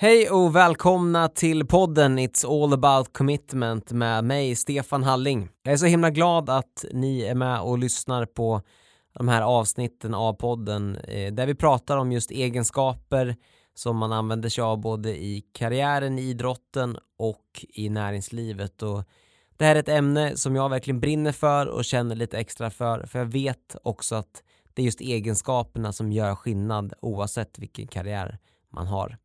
[0.00, 5.48] Hej och välkomna till podden It's All About Commitment med mig, Stefan Halling.
[5.62, 8.62] Jag är så himla glad att ni är med och lyssnar på
[9.14, 13.36] de här avsnitten av podden eh, där vi pratar om just egenskaper
[13.74, 18.82] som man använder sig av både i karriären, i idrotten och i näringslivet.
[18.82, 19.04] Och
[19.56, 23.06] det här är ett ämne som jag verkligen brinner för och känner lite extra för,
[23.06, 24.42] för jag vet också att
[24.74, 28.38] det är just egenskaperna som gör skillnad oavsett vilken karriär
[28.70, 29.18] man har.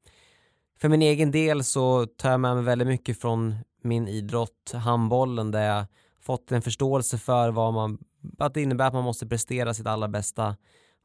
[0.83, 5.51] För min egen del så tar jag med mig väldigt mycket från min idrott, handbollen,
[5.51, 5.85] där jag
[6.21, 7.97] fått en förståelse för vad man,
[8.39, 10.55] att det innebär att man måste prestera sitt allra bästa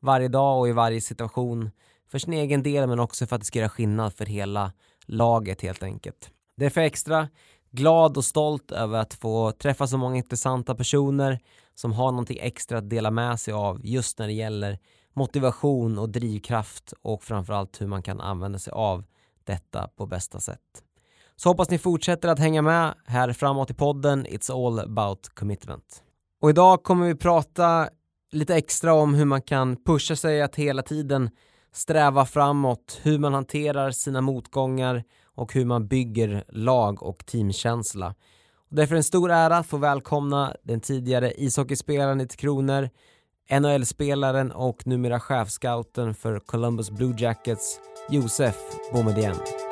[0.00, 1.70] varje dag och i varje situation
[2.10, 4.72] för sin egen del men också för att det ska göra skillnad för hela
[5.06, 6.30] laget helt enkelt.
[6.56, 7.28] Därför är jag extra
[7.70, 11.38] glad och stolt över att få träffa så många intressanta personer
[11.74, 14.78] som har någonting extra att dela med sig av just när det gäller
[15.14, 19.04] motivation och drivkraft och framförallt hur man kan använda sig av
[19.52, 20.82] detta på bästa sätt.
[21.36, 26.02] Så hoppas ni fortsätter att hänga med här framåt i podden It's all about commitment.
[26.40, 27.88] Och idag kommer vi prata
[28.32, 31.30] lite extra om hur man kan pusha sig att hela tiden
[31.72, 35.04] sträva framåt, hur man hanterar sina motgångar
[35.34, 38.14] och hur man bygger lag och teamkänsla.
[38.70, 42.90] Och därför är det en stor ära att få välkomna den tidigare ishockeyspelaren i Kronor,
[43.50, 48.56] NHL-spelaren och numera chefscouten för Columbus Blue Jackets, Josef
[48.92, 49.67] Boumedienne.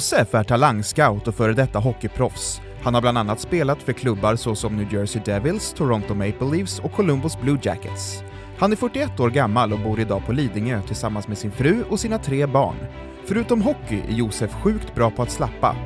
[0.00, 2.60] Josef är talangscout och före detta hockeyproffs.
[2.82, 6.92] Han har bland annat spelat för klubbar såsom New Jersey Devils, Toronto Maple Leafs och
[6.92, 8.22] Columbus Blue Jackets.
[8.58, 12.00] Han är 41 år gammal och bor idag på Lidingö tillsammans med sin fru och
[12.00, 12.76] sina tre barn.
[13.24, 15.76] Förutom hockey är Josef sjukt bra på att slappa.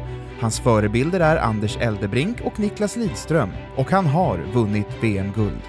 [0.41, 5.63] Hans förebilder är Anders Eldebrink och Niklas Lidström och han har vunnit VM-guld.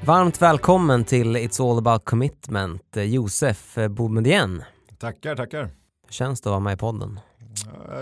[0.00, 4.66] Varmt välkommen till It's All About Commitment, Josef Boumedienne.
[4.98, 5.62] Tackar, tackar.
[5.62, 7.20] Hur känns det att vara med i podden?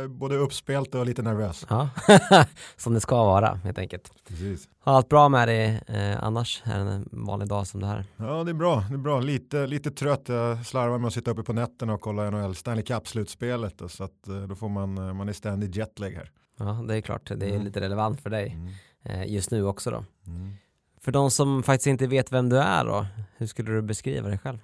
[0.08, 1.66] Både uppspelt och lite nervös.
[1.70, 1.90] Ja,
[2.76, 4.12] som det ska vara helt enkelt.
[4.28, 4.68] Precis.
[4.78, 6.62] Har allt bra med dig eh, annars?
[6.64, 8.04] Är det en vanlig dag som det här?
[8.16, 8.84] Ja, det är bra.
[8.88, 9.20] Det är bra.
[9.20, 10.22] Lite, lite trött.
[10.28, 13.82] Jag slarvar med att sitta uppe på nätterna och kolla NHL Stanley Cup-slutspelet.
[13.90, 16.30] Så att eh, då får man, eh, man är ständig jetlag här.
[16.58, 17.30] Ja, det är klart.
[17.36, 17.64] Det är Mm.
[17.64, 18.56] lite relevant för dig
[19.04, 19.28] Mm.
[19.28, 20.04] just nu också då.
[20.26, 20.52] Mm.
[21.00, 23.06] För de som faktiskt inte vet vem du är då,
[23.36, 24.58] hur skulle du beskriva dig själv?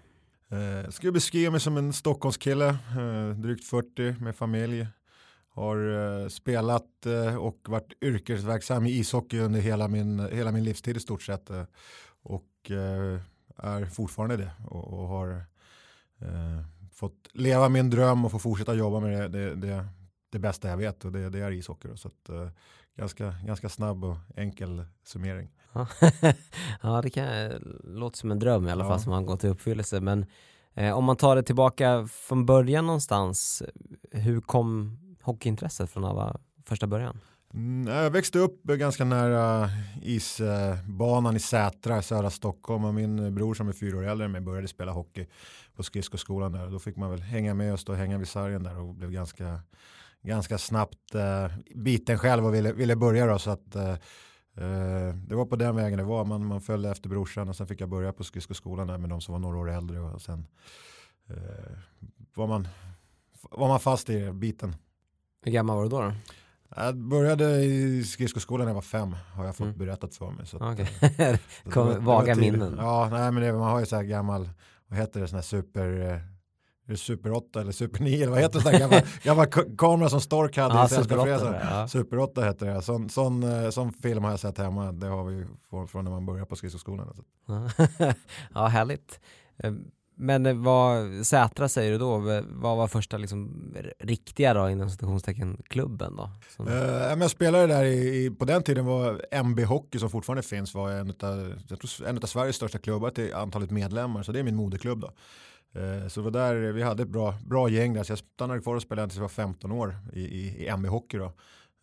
[0.51, 4.87] Eh, Jag skulle beskriva mig som en Stockholmskille, eh, drygt 40 med familj.
[5.55, 5.77] Har
[6.23, 11.01] eh, spelat eh, och varit yrkesverksam i ishockey under hela min, hela min livstid i
[11.01, 11.51] stort sett.
[11.51, 11.63] eh,
[12.23, 12.71] Och
[13.57, 15.45] är fortfarande det och, och har
[16.93, 19.87] fått leva min dröm och få fortsätta jobba med det, det, det,
[20.33, 21.89] det bästa jag vet och det, det är ishockey.
[21.89, 21.97] Då.
[21.97, 22.49] Så att, eh,
[22.97, 25.51] ganska, ganska snabb och enkel summering.
[25.73, 25.87] Ja,
[26.83, 27.27] ja det kan
[27.85, 28.89] låter som en dröm i alla Ja.
[28.91, 30.01] fall som har gått i uppfyllelse.
[30.01, 30.27] Men
[30.75, 33.63] eh, om man tar det tillbaka från början någonstans,
[34.11, 37.21] hur kom hockeyintresset från alla första början?
[37.55, 39.71] Mm, jag växte upp ganska nära
[40.03, 44.33] isbanan i Sätra i södra Stockholm och min bror som är fyra år äldre än
[44.33, 45.27] mig började spela hockey
[45.77, 46.71] på skridskoskolan där.
[46.71, 49.11] Då fick man väl hänga med och stå och hänga vid sargen där och blev
[49.11, 49.61] ganska,
[50.23, 53.91] ganska snabbt eh, biten själv och ville, ville börja då så att eh,
[54.57, 56.25] eh det var på den vägen det var.
[56.25, 59.21] Man, man följde efter brorsan och sen fick jag börja på skridskoskolan där med de
[59.21, 60.47] som var några år äldre och sen
[61.29, 61.79] eh,
[62.35, 62.69] var, man,
[63.51, 64.77] var man fast i biten.
[65.45, 66.01] Hur gammal var du då?
[66.01, 66.13] då?
[66.77, 69.79] Jag började i skridskoskolan när jag var fem har jag fått Mm.
[69.79, 70.47] berättat för mig.
[70.47, 70.89] Så att, Okej.
[71.01, 71.11] eh,
[71.65, 72.53] det Kom- det vaga tidigt.
[72.53, 72.75] minnen.
[72.79, 74.49] Ja, nej, men det, man har ju så här gammal,
[74.89, 76.21] vad heter det, sån här super,
[76.89, 80.21] eh, super 8 eller super 9 eller vad heter det, gammal, gammal ka- kamera som
[80.21, 80.89] Stork hade Ja, i.
[80.89, 81.89] Super 8, ja.
[81.89, 85.25] Super 8 heter det, sån, sån, eh, sån film har jag sett hemma, det har
[85.25, 87.25] vi från, från när man börjar på skridskoskolan.
[88.55, 89.21] ja, härligt.
[90.17, 92.19] Men eh, vad, Sätra säger du då,
[92.49, 96.31] vad var första liksom riktiga då inom citationstecken klubben då?
[96.57, 96.75] Som, Uh,
[97.21, 100.91] jag spelade där i, i, på den tiden var MB Hockey som fortfarande finns var
[100.91, 104.43] en av, jag tror, en av Sveriges största klubbar till antalet medlemmar så det är
[104.43, 105.13] min moderklubb då.
[105.81, 108.61] Uh, så det var där vi hade ett bra, bra gäng där så jag stannade
[108.61, 111.33] kvar och spelade tills jag var 15 år i, i, i MB Hockey då.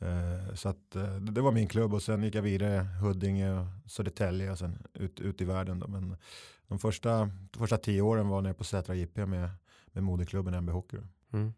[0.04, 3.92] Uh, så att, det, det var min klubb och sen gick jag vidare Huddinge och
[3.92, 5.88] Södertälje och sen ut, ut i världen då.
[5.88, 6.18] Men
[6.72, 9.50] de första, de första tio åren var nere på Sätra JP med,
[9.86, 10.98] med moderklubben MB Hockey.
[11.34, 11.54] Mm.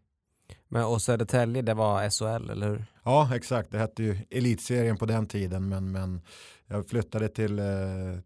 [0.68, 2.84] Men och Södertälje, det var SHL, eller hur?
[3.02, 3.70] Ja, exakt.
[3.70, 6.20] Det hette ju Elitserien på den tiden, men, men
[6.66, 7.64] jag flyttade till, eh,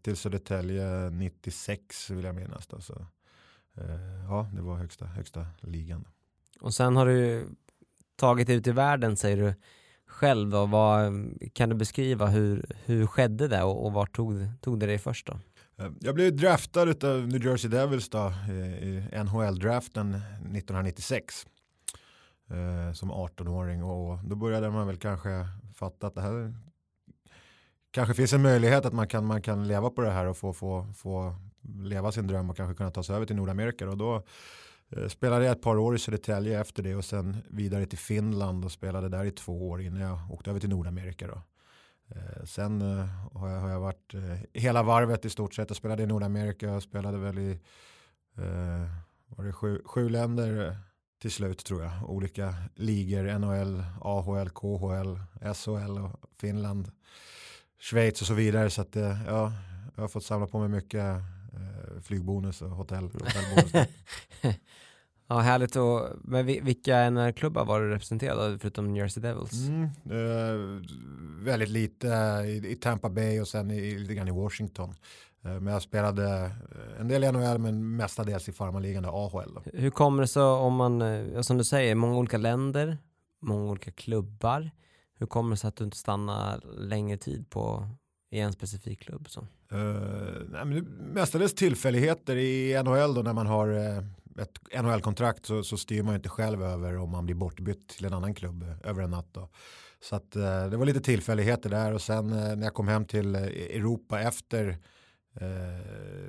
[0.01, 2.67] till Södertälje 96 vill jag minnas.
[2.67, 2.93] Då, så,
[3.77, 6.07] eh, ja, det var högsta, högsta ligan.
[6.61, 7.49] Och sen har du
[8.15, 9.53] tagit ut i världen säger du
[10.07, 10.65] själv då.
[10.65, 11.13] Vad,
[11.53, 15.27] kan du beskriva hur, hur skedde det och, och vart tog, tog det dig först
[15.27, 15.39] då?
[15.79, 21.45] Eh, jag blev draftad av New Jersey Devils då, eh, i NHL-draften 1996
[22.49, 25.29] eh, som 18-åring och då började man väl kanske
[25.75, 26.53] fatta att det här
[27.91, 30.53] kanske finns en möjlighet att man kan, man kan leva på det här och få,
[30.53, 34.23] få, få leva sin dröm och kanske kunna ta sig över till Nordamerika och då
[35.07, 38.71] spelade jag ett par år i Södertälje efter det och sen vidare till Finland och
[38.71, 41.27] spelade där i två år innan jag åkte över till Nordamerika.
[41.27, 41.41] Då.
[42.15, 45.69] Eh, sen eh, har jag, har jag varit eh, hela varvet i stort sett.
[45.69, 47.59] Jag spelade i Nordamerika och spelade väl i
[48.37, 48.87] eh,
[49.27, 50.77] var det sju, sju länder
[51.21, 52.09] till slut tror jag.
[52.09, 55.19] Olika ligor, NHL, AHL, KHL,
[55.53, 56.91] SHL och Finland,
[57.79, 58.69] Schweiz och så vidare.
[58.69, 59.53] Så att, eh, ja,
[59.95, 61.15] jag har fått samla på mig mycket
[62.03, 63.87] flygbonus och hotell, hotellbonus.
[65.29, 65.75] ja, härligt.
[65.75, 69.67] Och, men vilka NHL-klubbar var du representerad av förutom New Jersey Devils?
[69.67, 70.81] Mm, eh,
[71.45, 72.07] väldigt lite
[72.45, 74.95] i, i, Tampa Bay och sen i, lite grann i Washington.
[75.45, 79.53] Eh, men jag spelade eh, en del i NHL men mestadels i farmarligan AHL.
[79.53, 79.61] Då.
[79.73, 82.97] Hur kommer det sig om man, eh, som du säger, många olika länder,
[83.41, 84.71] många olika klubbar.
[85.19, 87.87] Hur kommer det sig att du inte stannar längre tid på
[88.31, 89.29] i en specifik klubb?
[89.29, 89.39] Så?
[89.73, 90.83] Uh, nej, men
[91.13, 94.03] mestadels tillfälligheter i NHL då när man har uh,
[94.39, 98.13] ett NHL-kontrakt så, så styr man inte själv över om man blir bortbytt till en
[98.13, 99.29] annan klubb eh, över en natt.
[99.31, 99.49] Då.
[100.01, 103.05] Så att, eh, det var lite tillfälligheter där och sen eh, när jag kom hem
[103.05, 104.77] till Europa efter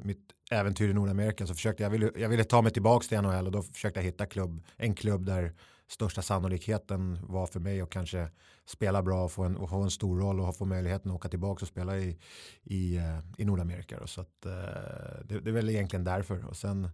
[0.03, 3.47] mitt äventyr i Nordamerika så försökte jag, ville, jag ville ta mig tillbaka till NHL
[3.47, 5.55] och då försökte jag hitta klubb, en klubb där
[5.89, 8.29] största sannolikheten var för mig att kanske
[8.67, 11.29] spela bra och få en, och ha en stor roll och få möjligheten att åka
[11.29, 12.19] tillbaka och spela i,
[12.62, 13.01] i,
[13.39, 13.99] i Nordamerika.
[14.01, 14.07] Då.
[14.07, 14.43] Så att,
[15.25, 16.47] det, det är väl egentligen därför.
[16.47, 16.89] Och sen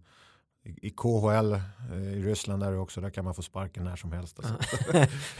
[0.81, 4.39] i KHL eh, i Ryssland där också, där kan man få sparken när som helst.
[4.39, 4.55] Alltså.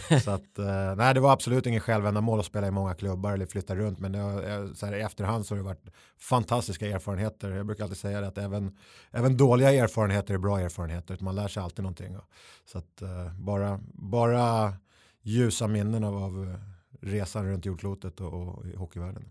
[0.23, 3.45] så att, eh, nej, det var absolut ingen självändamål att spela i många klubbar eller
[3.45, 5.89] flytta runt, men har, så här, i efterhand så har det varit
[6.19, 7.51] fantastiska erfarenheter.
[7.51, 8.77] Jag brukar alltid säga det att även,
[9.11, 12.17] även dåliga erfarenheter är bra erfarenheter, man lär sig alltid någonting.
[12.65, 14.73] Så att eh, bara, bara
[15.21, 16.57] ljusa minnen av, av
[17.01, 19.29] resan runt jordklotet och, och i hockeyvärlden.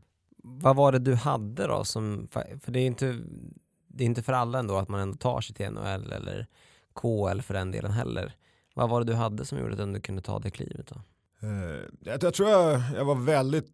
[0.49, 1.85] Vad var det du hade då?
[1.85, 3.21] Som, för det är inte
[3.97, 6.47] det är inte för alla ändå att man ändå tar sig till NHL eller
[6.95, 8.33] KL för den delen heller.
[8.75, 11.01] Vad var det du hade som gjorde att du kunde ta det klivet då?
[11.47, 13.67] Uh, jag, jag, tror jag, jag var väldigt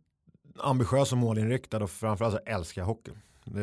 [0.58, 3.12] ambitiös och målinriktad och framförallt så älskar jag hockey.
[3.44, 3.62] Det,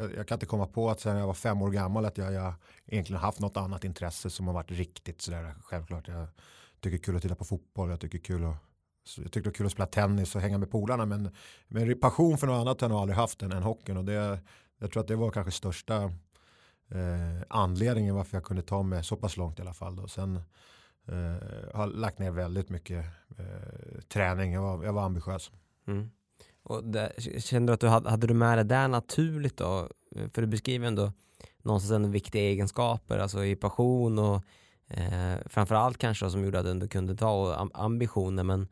[0.00, 2.32] jag, jag, kan inte komma på att sen jag var fem år gammal att jag,
[2.32, 2.54] jag
[2.86, 6.08] egentligen haft något annat intresse som har varit riktigt sådär självklart.
[6.08, 6.28] Jag
[6.80, 8.56] tycker kul att titta på fotboll, jag tycker kul att
[9.16, 11.30] jag tyckte det var kul att spela tennis och hänga med polarna men,
[11.68, 14.38] men passion för något annat har jag nog aldrig haft än, än hockeyn och det,
[14.82, 16.02] jag tror att det var kanske största
[16.88, 19.96] eh, anledningen varför jag kunde ta mig så pass långt i alla fall.
[19.96, 20.08] Då.
[20.08, 20.36] Sen
[21.06, 23.04] eh, har lagt ner väldigt mycket
[23.38, 24.52] eh, träning.
[24.52, 25.50] Jag var, jag var ambitiös.
[25.86, 26.10] Mm.
[26.62, 29.88] Och där, kände du att du hade, hade du med det där naturligt då?
[30.32, 31.12] För du beskriver ändå
[31.62, 34.44] någonstans en viktiga egenskaper, alltså i passion och
[34.88, 38.42] eh, framförallt kanske som gjorde att du ändå kunde ta och ambitioner.
[38.44, 38.68] Men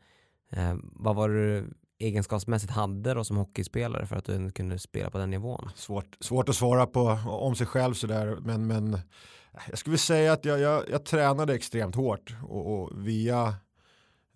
[0.49, 1.63] eh, vad var det
[2.01, 5.69] egenskapsmässigt hade då som hockeyspelare för att du kunde spela på den nivån?
[5.75, 8.99] Svårt, svårt att svara på om sig själv sådär men, men eh,
[9.69, 13.47] jag skulle säga att jag, jag, jag tränade extremt hårt och, och via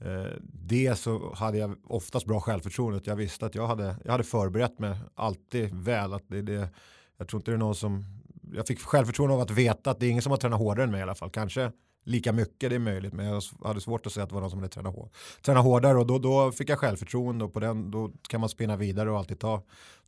[0.01, 3.01] eh, det så hade jag oftast bra självförtroende.
[3.03, 6.13] Jag visste att jag hade, jag hade förberett mig alltid väl.
[6.13, 6.69] Att det, det,
[7.17, 8.05] jag tror inte det är någon som
[8.53, 10.91] jag fick självförtroende av att veta att det är ingen som har tränat hårdare än
[10.91, 11.29] mig i alla fall.
[11.29, 11.72] Kanske
[12.05, 14.50] lika mycket, det är möjligt, men jag hade svårt att säga att det var någon
[14.50, 15.09] som hade tränat, hår,
[15.41, 18.75] tränat hårdare och då, då fick jag självförtroende och på den, då kan man spinna
[18.75, 19.62] vidare och alltid ta,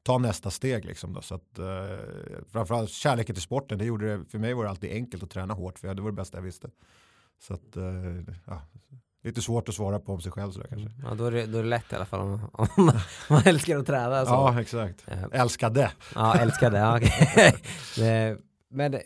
[0.04, 0.86] ta nästa steg.
[0.86, 1.22] Liksom då.
[1.22, 1.98] Så att, eh,
[2.52, 5.54] framförallt kärleken till sporten, det gjorde det, för mig var det alltid enkelt att träna
[5.54, 6.70] hårt, för det var det bästa jag visste.
[7.40, 7.84] Så att, eh,
[8.46, 8.62] ja,
[9.24, 10.90] lite svårt att svara på om sig själv sådär kanske.
[11.04, 13.00] Ja, då är det, då är det lätt i alla fall om, om man,
[13.30, 14.26] man älskar att träna.
[14.26, 14.32] Så.
[14.32, 15.06] Ja, exakt.
[15.32, 15.92] Älskade.
[16.16, 16.78] Ja, älskade.
[16.78, 18.36] Ja, okay.
[18.70, 19.00] Men,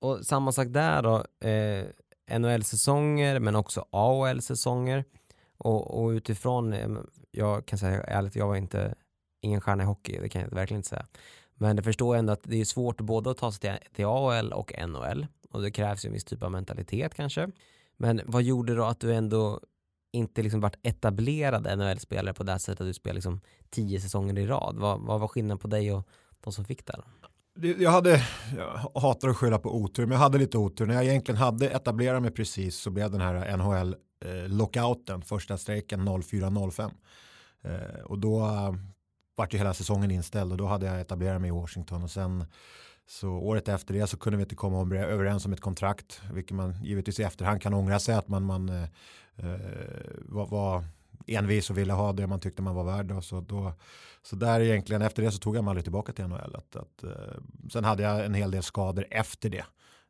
[0.00, 1.24] och samma sak där då.
[1.48, 1.84] Eh,
[2.30, 5.04] NHL-säsonger men också AHL-säsonger.
[5.58, 6.88] Och, och, utifrån, eh,
[7.30, 8.94] jag kan säga ärligt, jag var inte
[9.40, 11.06] ingen stjärna i hockey, det kan jag verkligen inte säga.
[11.54, 14.52] Men jag förstår ändå att det är svårt både att ta sig till, till AHL
[14.52, 17.50] och NHL och det krävs ju en viss typ av mentalitet kanske.
[17.96, 19.60] Men vad gjorde då att du ändå
[20.12, 24.38] inte liksom varit etablerad NHL-spelare på det här sättet att du spelar liksom tio säsonger
[24.38, 24.76] i rad?
[24.78, 26.08] Vad, vad var skillnaden på dig och
[26.40, 27.00] de som fick det?
[27.62, 28.22] Jag hade,
[28.56, 30.86] jag hatar att skylla på otur, men jag hade lite otur.
[30.86, 35.58] När jag egentligen hade etablerat mig precis så blev den här NHL eh, lockouten, första
[35.58, 36.90] strejken 04-05.
[37.62, 38.74] Eh, och då eh,
[39.36, 42.44] vart ju hela säsongen inställd och då hade jag etablerat mig i Washington och sen
[43.06, 46.82] så året efter det så kunde vi inte komma överens om ett kontrakt, vilket man
[46.82, 48.82] givetvis i efterhand kan ångra sig att man, man eh,
[49.36, 49.58] eh
[50.18, 50.84] var, var
[51.28, 53.12] envis och ville ha det man tyckte man var värd.
[53.12, 53.72] Och så, då,
[54.22, 56.56] så där egentligen efter det så tog jag mig aldrig tillbaka till NHL.
[56.56, 57.40] Att, att, eh,
[57.72, 59.64] sen hade jag en hel del skador efter det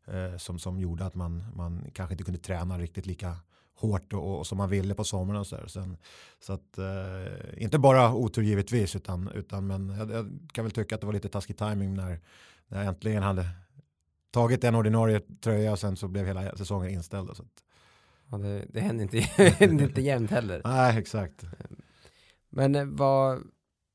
[0.07, 3.37] eh, som, som gjorde att man, man kanske inte kunde träna riktigt lika
[3.75, 5.41] hårt och, och som man ville på sommaren.
[5.41, 5.97] Och så, Sen,
[6.41, 10.95] så att, eh, inte bara otur givetvis utan, utan men jag, jag, kan väl tycka
[10.95, 12.21] att det var lite taskig timing när,
[12.69, 13.49] när jag äntligen hade
[14.31, 17.37] tagit en ordinarie tröja och sen så blev hela säsongen inställd.
[17.37, 17.65] Så att,
[18.31, 19.19] Ja, det, det händer inte,
[19.85, 20.63] inte jämnt heller.
[20.65, 21.45] Nej, exakt.
[22.51, 23.43] Men eh, vad,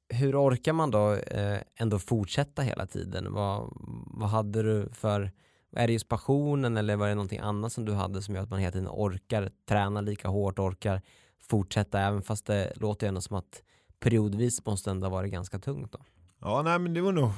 [0.09, 3.33] hur orkar man då eh, ändå fortsätta hela tiden?
[3.33, 3.73] Vad,
[4.07, 5.31] vad hade du för,
[5.75, 8.49] är det just passionen eller var det någonting annat som du hade som gör att
[8.49, 11.01] man hela tiden orkar träna lika hårt, orkar
[11.39, 13.63] fortsätta även fast det låter ändå som att
[13.99, 15.99] periodvis måste ändå vara ganska tungt då?
[16.39, 17.31] Ja, nej men det var nog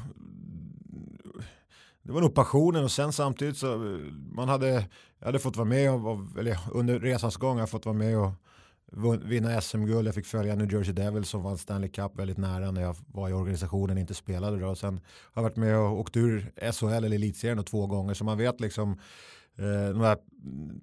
[2.05, 3.99] det var nog passionen och sen samtidigt så
[4.31, 4.85] man hade,
[5.25, 8.17] jag hade fått vara med och, eller under resans gång har jag fått vara med
[8.17, 8.31] och
[9.23, 10.07] vinna SM-guld.
[10.07, 13.29] Jag fick följa New Jersey Devils som vann Stanley Cup väldigt nära när jag var
[13.29, 14.67] i organisationen inte spelade då.
[14.67, 14.93] Och sen
[15.33, 18.59] har jag varit med och åkt ur SHL eller elitserien två gånger så man vet
[18.59, 18.91] liksom
[19.57, 20.17] eh, de här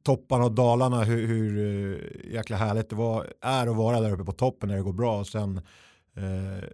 [0.03, 4.25] topparna och dalarna hur, hur eh, jäkla härligt det var, är att vara där uppe
[4.25, 5.57] på toppen när det går bra och sen
[6.17, 6.69] eh,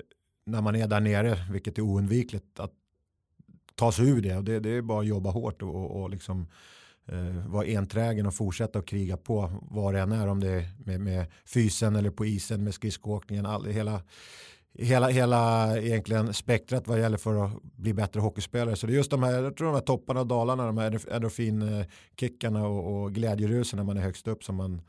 [0.46, 2.72] när man är där nere, vilket är oundvikligt, att
[3.74, 4.36] ta sig ur det.
[4.36, 6.46] Och det, det är bara att jobba hårt och, och, och liksom,
[7.08, 10.28] eh, vara enträgen och fortsätta att kriga på vad det än är.
[10.28, 13.46] Om det är med, med fysen eller på isen med skridskoåkningen.
[13.46, 14.02] All, hela,
[14.72, 18.76] hela, hela egentligen spektrat vad gäller för att bli bättre hockeyspelare.
[18.76, 21.12] Så det är just de här, jag tror de här topparna och dalarna, de här
[21.14, 24.80] endorfinkickarna och, och glädjerusen när man är högst upp som man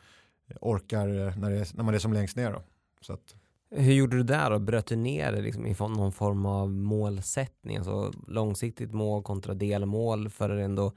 [0.61, 2.51] orkar eh, när, är, när man är som längst ner.
[2.51, 2.63] Då.
[3.01, 3.35] Så att,
[3.71, 4.59] hur gjorde du där då?
[4.59, 7.77] Bröt du ner det liksom i någon form av målsättning?
[7.77, 10.93] Alltså långsiktigt mål kontra delmål för att ändå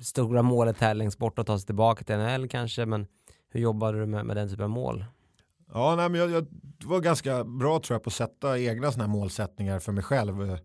[0.00, 3.06] stora målet här längst bort att ta sig tillbaka till NHL kanske, men
[3.50, 5.04] hur jobbade du med, med den typen av mål?
[5.72, 6.46] Ja, nej, men jag, jag,
[6.84, 10.50] var ganska bra tror jag på att sätta egna sådana här målsättningar för mig själv.
[10.50, 10.58] Eh,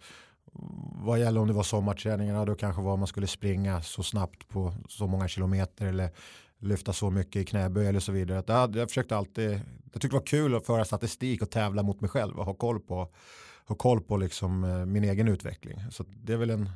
[1.04, 4.74] vad gäller om det var sommarträningarna, då kanske var man skulle springa så snabbt på
[4.90, 6.10] så många kilometer eller
[6.60, 8.44] lyfta så mycket i knäböj eller så vidare.
[8.48, 9.52] Jag, jag försökte alltid,
[9.94, 12.54] jag tyckte det var kul att föra statistik och tävla mot mig själv och ha
[12.54, 13.08] koll på,
[13.66, 15.82] ha koll på liksom, eh, min egen utveckling.
[15.92, 16.70] Så det är väl en,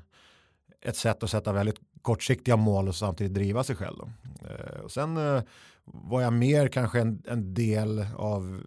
[0.81, 4.11] ett sätt att sätta väldigt kortsiktiga mål och samtidigt driva sig själv.
[4.41, 5.41] Eh, och sen eh,
[5.85, 8.61] var jag mer kanske en, en del av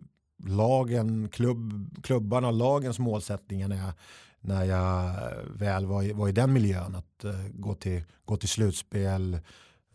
[0.45, 3.93] lagen, klubb, klubbarna och lagens målsättningar när jag,
[4.41, 6.95] när jag eh, väl var i, var i den miljön.
[6.95, 9.39] Att eh, gå, till, gå till slutspel,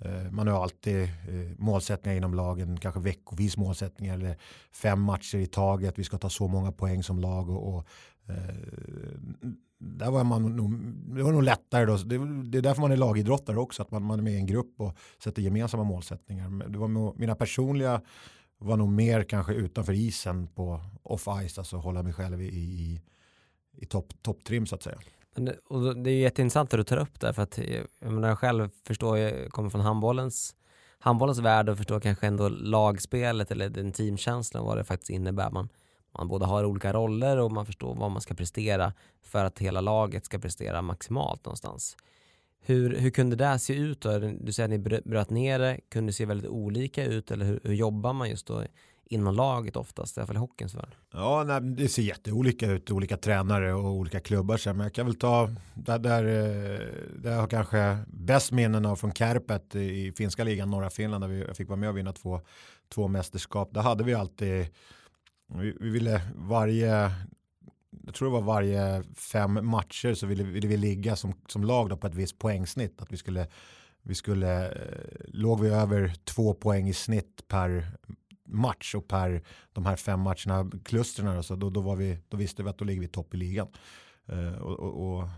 [0.05, 4.37] Eh, man har alltid eh, målsättningar inom lagen, kanske veckovis målsättningar eller
[4.71, 5.99] fem matcher i taget.
[5.99, 7.87] Vi ska ta så många poäng som lag och, och
[8.29, 8.55] eh,
[9.83, 10.75] där var man nog,
[11.15, 11.97] det var nog lättare då.
[11.97, 14.45] Det, det, är därför man är lagidrottare också, att man, man är med i en
[14.45, 16.69] grupp och sätter gemensamma målsättningar.
[16.69, 18.01] Det var mina personliga
[18.57, 23.01] var nog mer kanske utanför isen på off-ice, alltså hålla mig själv i, i,
[23.77, 24.97] i topptrim top så att säga.
[25.35, 28.11] Men det, och det är jätteintressant att du tar upp det, för att eh, jag,
[28.11, 30.55] menar, jag själv förstår, jag kommer från handbollens,
[30.99, 35.51] handbollens värld och förstår kanske ändå lagspelet eller den teamkänslan, vad det faktiskt innebär.
[35.51, 35.69] Man,
[36.17, 39.81] man både har olika roller och man förstår vad man ska prestera för att hela
[39.81, 41.97] laget ska prestera maximalt någonstans.
[42.65, 44.19] Hur, hur kunde det se ut då?
[44.19, 47.59] Du säger att ni bröt ner det, kunde det se väldigt olika ut eller hur,
[47.63, 48.63] hur jobbar man just då
[49.05, 50.95] inom laget oftast, i alla fall i hockeyns värld?
[51.11, 54.57] Ja, nej, det ser jätteolika ut, olika tränare och olika klubbar.
[54.57, 56.23] Så, men jag kan väl ta, där, där,
[57.17, 61.27] där jag har kanske bäst minnen av från Kärpet i finska ligan, norra Finland, där
[61.27, 62.41] vi, jag fick vara med och vinna två,
[62.93, 63.73] två mästerskap.
[63.73, 64.67] Där hade vi alltid,
[65.59, 67.11] vi, vi ville varje,
[68.05, 71.89] jag tror det var varje fem matcher så ville, ville vi ligga som, som lag
[71.89, 73.01] då på ett visst poängsnitt.
[73.01, 73.47] Att vi skulle
[74.03, 77.87] vi skulle, eh, låg vi över två poäng i snitt per
[78.45, 79.43] match och per
[79.73, 82.85] de här fem matcherna, klustren, så då, då, var vi, då visste vi att då
[82.85, 83.67] ligger vi topp i ligan.
[84.25, 85.29] Eh, och, och, och,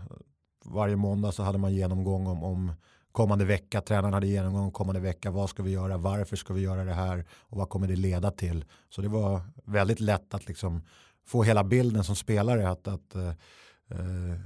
[0.64, 2.72] varje måndag så hade man genomgång om, om
[3.16, 6.84] kommande vecka, tränaren hade genomgång kommande vecka, vad ska vi göra, varför ska vi göra
[6.84, 8.64] det här och vad kommer det leda till.
[8.90, 10.82] Så det var väldigt lätt att liksom
[11.26, 12.70] få hela bilden som spelare.
[12.70, 13.32] Att, att uh,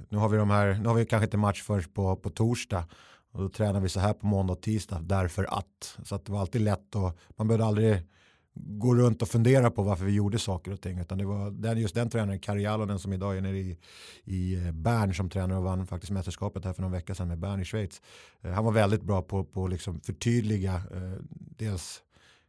[0.08, 2.84] nu har vi de här, nu har vi kanske inte match först på, på torsdag
[3.32, 5.98] och då tränar vi så här på måndag och tisdag därför att.
[6.04, 8.06] Så att det var alltid lätt och man behövde aldrig
[8.54, 10.98] gå runt och fundera på varför vi gjorde saker och ting.
[10.98, 13.78] Utan det var den, just den tränaren, Kari Jalonen som idag är nere i,
[14.24, 17.38] i eh, Bern som tränare och vann faktiskt mästerskapet här för någon vecka sedan med
[17.38, 18.02] Bern i Schweiz.
[18.40, 22.02] Eh, han var väldigt bra på att liksom förtydliga eh, dels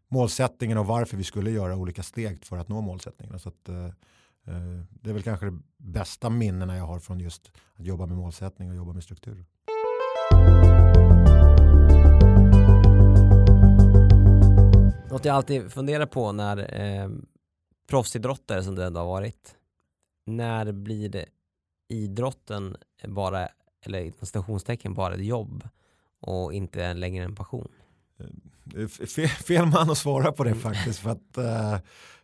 [0.08, 3.39] målsättningen och varför vi skulle göra olika steg för att nå målsättningen.
[3.39, 7.51] Så att, eh, eh det är väl kanske de bästa minnena jag har från just
[7.75, 9.46] att jobba med målsättning och jobba med struktur.
[15.21, 17.09] Något jag alltid funderar på när eh,
[17.87, 19.55] proffsidrottare som det ändå har varit,
[20.25, 21.25] när blir det
[21.89, 23.49] idrotten bara,
[23.85, 25.67] eller stationstecken bara ett jobb
[26.19, 27.67] och inte längre en passion?
[29.15, 30.99] Fel, fel man att svara på det faktiskt.
[30.99, 31.77] För att, uh,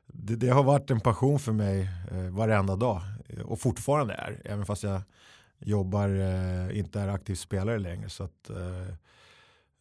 [0.06, 3.02] det, det, har varit en passion för mig uh, varenda dag.
[3.46, 4.42] Och fortfarande är.
[4.46, 5.02] Även fast jag
[5.60, 8.10] jobbar, uh, inte är aktiv spelare längre.
[8.10, 8.96] Så att, jag,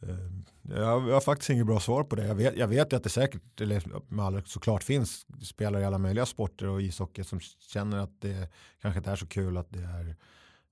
[0.03, 2.27] Eh, jag har faktiskt inget bra svar på det.
[2.27, 5.99] Jag vet, jag vet att det säkert, eller med all, såklart finns spelare i alla
[5.99, 8.51] möjliga sporter och ishockey som känner att det
[8.83, 10.17] kanske inte är så kul att det är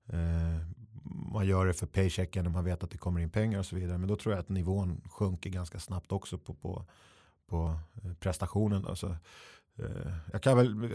[0.07, 0.59] eh,
[1.33, 3.75] man gör det för paychecken och man vet att det kommer in pengar och så
[3.75, 3.97] vidare.
[3.97, 6.85] Men då tror jag att nivån sjunker ganska snabbt också på, på,
[7.47, 8.85] på eh, prestationen.
[8.85, 9.17] Alltså,
[9.79, 10.89] eh, jag kan väl,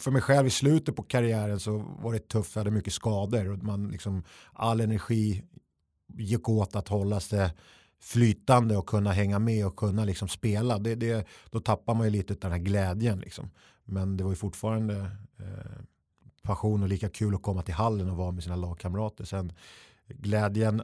[0.00, 3.52] för mig själv i slutet på karriären så var det tufft, jag hade mycket skador
[3.52, 5.44] och man liksom, all energi
[6.08, 7.50] gick åt att hålla sig
[8.00, 10.78] flytande och kunna hänga med och kunna liksom spela.
[10.78, 13.18] Det, det, då tappar man ju lite av den här glädjen.
[13.18, 13.50] Liksom.
[13.84, 14.94] Men det var ju fortfarande
[15.38, 15.82] eh,
[16.42, 19.24] passion och lika kul att komma till hallen och vara med sina lagkamrater.
[19.24, 19.52] Sen
[20.08, 20.82] glädjen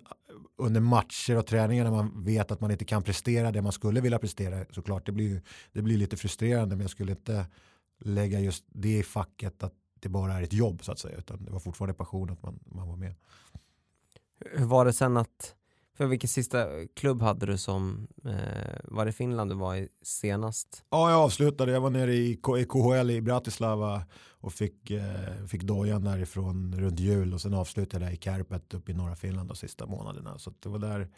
[0.57, 4.01] under matcher och träningar när man vet att man inte kan prestera det man skulle
[4.01, 5.07] vilja prestera såklart.
[5.07, 7.47] Det blir, det blir lite frustrerande men jag skulle inte
[8.01, 11.45] lägga just det i facket att det bara är ett jobb så att säga utan
[11.45, 13.15] det var fortfarande passion att man, man var med.
[14.53, 15.55] Hur var det sen att
[15.97, 20.85] för vilken sista klubb hade du som, eh, var det Finland du var i senast?
[20.91, 21.73] Ja, jag avslutade.
[21.73, 22.37] Jag var nere i
[22.69, 24.03] KHL i Bratislava
[24.41, 28.93] och fick, eh, fick dojan därifrån runt jul och sen avslutade jag i Kärpet uppe
[28.93, 30.39] i norra Finland de sista månaderna.
[30.39, 31.09] Så det var där,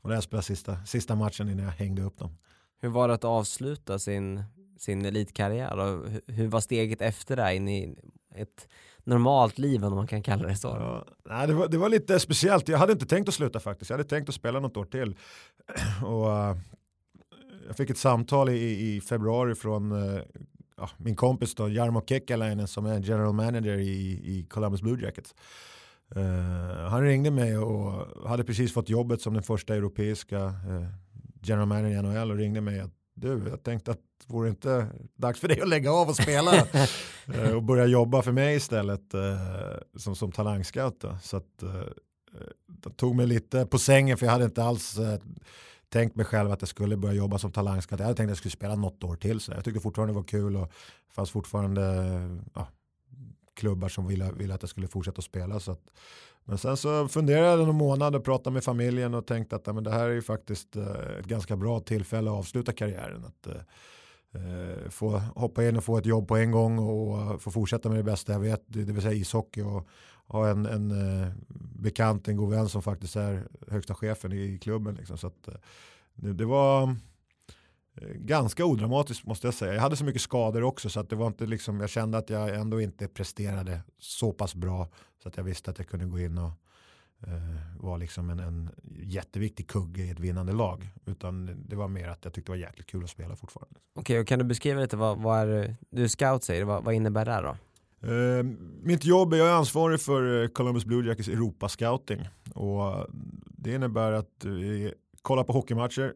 [0.00, 2.38] var där jag spelade sista, sista matchen innan jag hängde upp dem.
[2.80, 4.42] Hur var det att avsluta sin,
[4.78, 7.96] sin elitkarriär och hur var steget efter det in i
[8.36, 8.68] ett
[9.06, 10.68] normalt liv om man kan kalla det så.
[10.68, 13.90] Ja, nej, det, var, det var lite speciellt, jag hade inte tänkt att sluta faktiskt,
[13.90, 15.16] jag hade tänkt att spela något år till.
[16.04, 16.56] Och, uh,
[17.66, 20.20] jag fick ett samtal i, i februari från uh,
[20.76, 25.34] ja, min kompis då, Jarmo Kekkalainen som är general manager i, i Columbus Blue Jackets.
[26.16, 30.54] Uh, han ringde mig och hade precis fått jobbet som den första europeiska
[31.42, 35.40] general manager i NHL och ringde mig att du, jag tänkte att vore inte dags
[35.40, 36.56] för dig att lägga av och spela
[37.34, 39.40] eh, och börja jobba för mig istället eh,
[39.96, 41.04] som, som talangscout.
[41.22, 41.82] Så att, eh,
[42.66, 44.98] det tog mig lite på sängen för jag hade inte alls
[45.88, 48.00] tänkt mig själv att jag skulle börja jobba som talangscout.
[48.00, 49.40] Jag hade tänkt att jag skulle spela något år till.
[49.40, 50.66] Så jag tyckte fortfarande det var kul och
[51.08, 51.82] det fanns fortfarande
[52.54, 52.68] ja,
[53.54, 55.60] klubbar som ville, ville att jag skulle fortsätta att spela.
[55.60, 55.82] Så att,
[56.48, 59.84] men sen så funderade jag någon månad och pratade med familjen och tänkte att men
[59.84, 63.24] det här är ju faktiskt eh, ett ganska bra tillfälle att avsluta karriären.
[63.24, 63.60] Att, eh,
[64.32, 67.98] eh, få hoppa in och få ett jobb på en gång och få fortsätta med
[67.98, 69.88] det bästa jag vet, det vill säga ishockey och
[70.26, 71.32] ha en, en eh,
[71.82, 74.94] bekant, en god vän som faktiskt är högsta chefen i klubben.
[74.94, 75.18] Liksom.
[75.18, 75.54] Så att, eh,
[76.14, 76.96] det, det var
[78.14, 79.74] ganska odramatiskt måste jag säga.
[79.74, 82.30] Jag hade så mycket skador också så att det var inte liksom, jag kände att
[82.30, 84.88] jag ändå inte presterade så pass bra
[85.22, 86.52] så att jag visste att jag kunde gå in och
[87.26, 88.70] eh, vara liksom en, en
[89.02, 90.88] jätteviktig kugge i ett vinnande lag.
[91.06, 93.80] Utan det var mer att jag tyckte det var jäkligt kul att spela fortfarande.
[93.94, 96.94] Okej, okay, och kan du beskriva lite vad, vad är, du scout säger vad, vad
[96.94, 97.56] innebär det då?
[98.08, 98.44] Uh,
[98.82, 102.28] mitt jobb är jag är ansvarig för eh, Columbus Blue Jackets Europa Scouting.
[102.54, 103.06] Och
[103.58, 106.14] det innebär att vi kollar på hockeymatcher,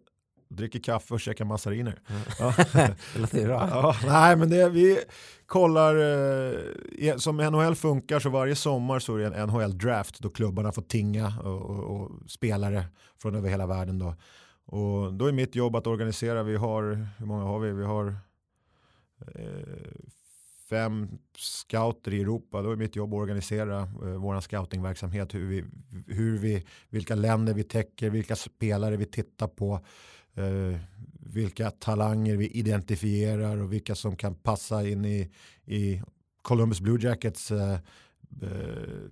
[0.50, 1.98] dricker kaffe och käkar massariner.
[2.08, 2.22] Mm.
[2.38, 2.54] Ja.
[3.14, 3.68] det låter bra.
[3.70, 4.98] Ja, nej, men det, vi
[5.46, 5.96] kollar,
[6.98, 10.82] eh, som NHL funkar så varje sommar så är det en NHL-draft då klubbarna får
[10.82, 12.84] tinga och, och, och, spelare
[13.22, 13.98] från över hela världen.
[13.98, 14.14] Då.
[14.66, 17.72] Och då är mitt jobb att organisera, vi har, hur många har vi?
[17.72, 18.16] Vi har
[19.34, 19.90] eh,
[20.70, 22.62] fem scouter i Europa.
[22.62, 25.34] Då är mitt jobb att organisera eh, vår scoutingverksamhet.
[25.34, 25.64] Hur vi,
[26.06, 29.80] hur vi, vilka länder vi täcker, vilka spelare vi tittar på
[31.20, 35.31] vilka talanger vi identifierar och vilka som kan passa in i,
[35.64, 36.03] i
[36.42, 37.79] Columbus Blue Jackets eh,
[38.42, 39.11] eh,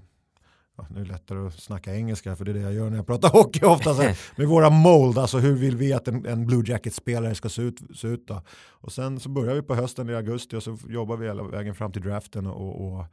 [0.91, 3.07] nu är det lättare att snacka engelska för det är det jag gör när jag
[3.07, 3.95] pratar hockey ofta.
[3.95, 4.03] Så
[4.37, 7.81] med våra mold, alltså hur vill vi att en, en Blue Jacket-spelare ska se ut.
[7.95, 8.43] Se ut då.
[8.71, 11.75] Och sen så börjar vi på hösten i augusti och så jobbar vi hela vägen
[11.75, 13.05] fram till draften och, och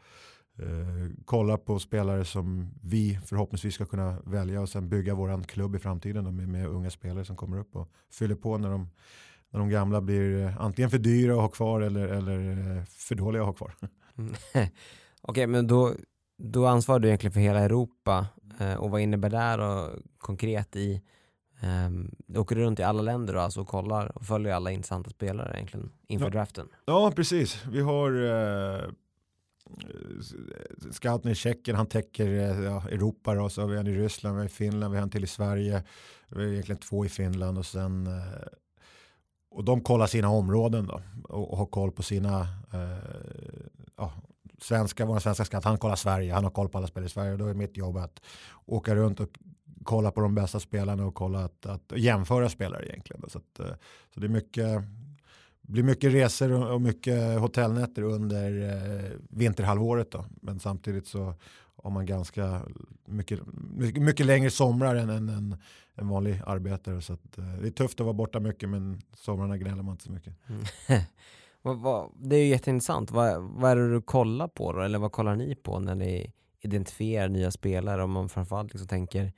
[0.60, 5.76] eh, kolla på spelare som vi förhoppningsvis ska kunna välja och sen bygga våran klubb
[5.76, 8.90] i framtiden med, med unga spelare som kommer upp och fyller på när de
[9.50, 13.16] när de gamla blir eh, antingen för dyra att ha kvar eller, eller eh, för
[13.16, 13.76] dåliga att ha kvar.
[14.16, 14.72] Okej,
[15.22, 15.94] okay, men då,
[16.38, 18.28] då ansvarar du egentligen för hela Europa
[18.60, 21.02] eh, och vad innebär det då konkret i
[21.64, 25.54] Um, du åker runt i alla länder alltså och kollar och följer alla intressanta spelare
[25.56, 26.32] egentligen inför ja.
[26.32, 26.68] draften.
[26.86, 27.66] Ja, precis.
[27.66, 28.90] Vi har eh,
[29.70, 33.96] Eh, scouten i Tjeckien, han täcker eh, ja, Europa då, så har vi en i
[33.96, 35.84] Ryssland, vi har i Finland, vi har en till i Sverige,
[36.30, 38.48] vi har egentligen två i Finland och sen eh,
[39.50, 42.42] och de kollar sina områden då och, och har koll på sina
[42.74, 42.98] eh,
[43.98, 44.14] ja,
[44.62, 47.38] svenska, vår svenska skatt, han kollar Sverige, han har koll på alla spel i Sverige.
[47.38, 48.22] Då är mitt jobb att
[48.66, 49.30] åka runt och
[49.84, 53.22] kolla på de bästa spelarna och kolla att, att jämföra spelare egentligen.
[53.28, 53.78] Så, att,
[54.14, 54.82] så det är mycket,
[55.68, 60.12] blir mycket resor och mycket hotellnätter under eh, vinterhalvåret.
[60.12, 60.26] Då.
[60.42, 61.34] Men samtidigt så
[61.84, 62.62] har man ganska
[63.06, 65.58] mycket, mycket, mycket längre somrar än en, en,
[65.96, 67.02] en vanlig arbetare.
[67.02, 70.04] Så att, eh, det är tufft att vara borta mycket men somrarna gnäller man inte
[70.04, 70.34] så mycket.
[70.48, 70.64] Mm.
[72.16, 73.12] det är ju jätteintressant.
[73.12, 74.82] Vad, vad är det du kollar på då?
[74.82, 78.04] Eller vad kollar ni på när ni identifierar nya spelare?
[78.04, 79.34] Om man framförallt liksom tänker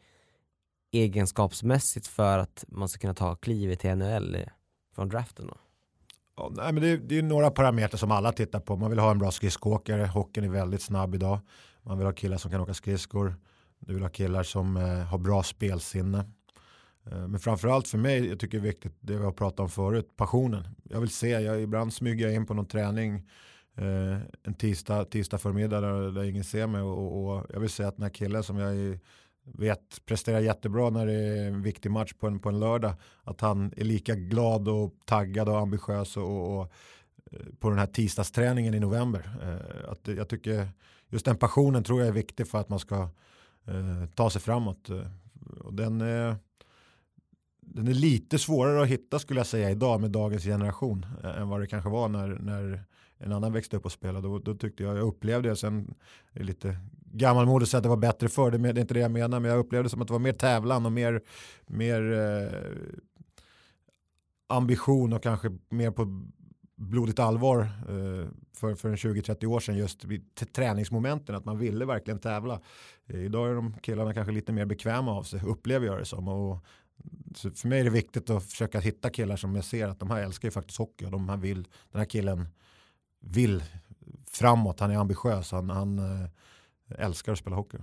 [0.91, 4.37] egenskapsmässigt för att man ska kunna ta klivet till NHL
[4.95, 5.47] från draften?
[5.47, 5.57] Då?
[6.37, 8.75] Ja, nej, men det, är, det är några parametrar som alla tittar på.
[8.75, 10.05] Man vill ha en bra skridskoåkare.
[10.05, 11.39] Hockeyn är väldigt snabb idag.
[11.83, 13.35] Man vill ha killar som kan åka skridskor.
[13.79, 16.17] Du vill ha killar som eh, har bra spelsinne.
[17.11, 19.69] Eh, men framförallt för mig, jag tycker det är viktigt det vi har pratat om
[19.69, 20.63] förut, passionen.
[20.83, 23.15] Jag vill se, jag ibland smyger jag in på någon träning
[23.77, 27.83] eh, en tisdag, tisdag förmiddag där, där ingen ser mig och, och, jag vill se
[27.83, 28.99] att den här killen som jag är
[29.53, 32.93] vet presterar jättebra när det är en viktig match på en, på en lördag.
[33.23, 36.71] Att han är lika glad och taggad och ambitiös och, och
[37.31, 39.29] eh, på den här tisdagsträningen i november.
[39.41, 40.69] Eh, att jag tycker
[41.09, 43.09] just den passionen tror jag är viktig för att man ska
[43.65, 44.89] eh, ta sig framåt.
[44.89, 45.07] Eh,
[45.59, 46.35] och den, är,
[47.61, 51.49] den är lite svårare att hitta skulle jag säga idag med dagens generation eh, än
[51.49, 52.83] vad det kanske var när, när
[53.17, 54.27] en annan växte upp och spelade.
[54.27, 55.95] Då, då tyckte jag, jag upplevde det, sen
[56.31, 56.77] är det lite
[57.17, 59.51] gammalmodigt att säga att det var bättre förr, det är inte det jag menar, men
[59.51, 61.21] jag upplevde det som att det var mer tävlan och mer,
[61.67, 62.59] mer eh,
[64.47, 66.23] ambition och kanske mer på
[66.75, 71.85] blodigt allvar eh, för, för en 20-30 år sedan just vid träningsmomenten att man ville
[71.85, 72.61] verkligen tävla.
[73.07, 76.27] Eh, idag är de killarna kanske lite mer bekväma av sig, upplever jag det som.
[76.27, 76.65] Och,
[77.35, 80.11] så för mig är det viktigt att försöka hitta killar som jag ser att de
[80.11, 82.47] här älskar ju faktiskt hockey och de här vill, den här killen
[83.19, 83.63] vill
[84.31, 86.29] framåt, han är ambitiös, han, han eh,
[86.89, 87.77] älskar att spela hockey.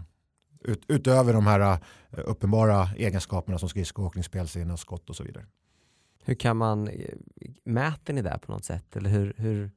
[0.60, 1.78] Ut, utöver de här äh,
[2.10, 5.46] uppenbara egenskaperna som skridskoåkning, spelsinne, skott och så vidare.
[6.24, 6.90] Hur kan man,
[7.64, 8.96] mäter ni det på något sätt?
[8.96, 9.70] Eller hur, hur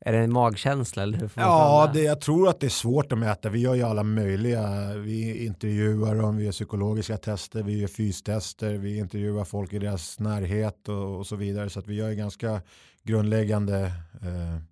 [0.00, 1.02] är det en magkänsla?
[1.02, 3.48] Eller hur ja, det, jag tror att det är svårt att mäta.
[3.48, 4.94] Vi gör ju alla möjliga.
[4.94, 10.20] Vi intervjuar dem, vi gör psykologiska tester, vi gör fystester, vi intervjuar folk i deras
[10.20, 11.70] närhet och, och så vidare.
[11.70, 12.62] Så att vi gör ganska
[13.02, 13.84] grundläggande
[14.22, 14.62] eh,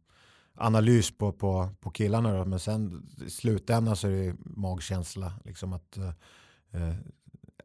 [0.57, 2.39] analys på, på, på killarna.
[2.39, 2.45] Då.
[2.45, 5.33] Men sen i slutändan så är det magkänsla.
[5.45, 6.09] Liksom att, eh,
[6.73, 6.95] eh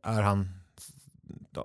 [0.04, 0.50] är han,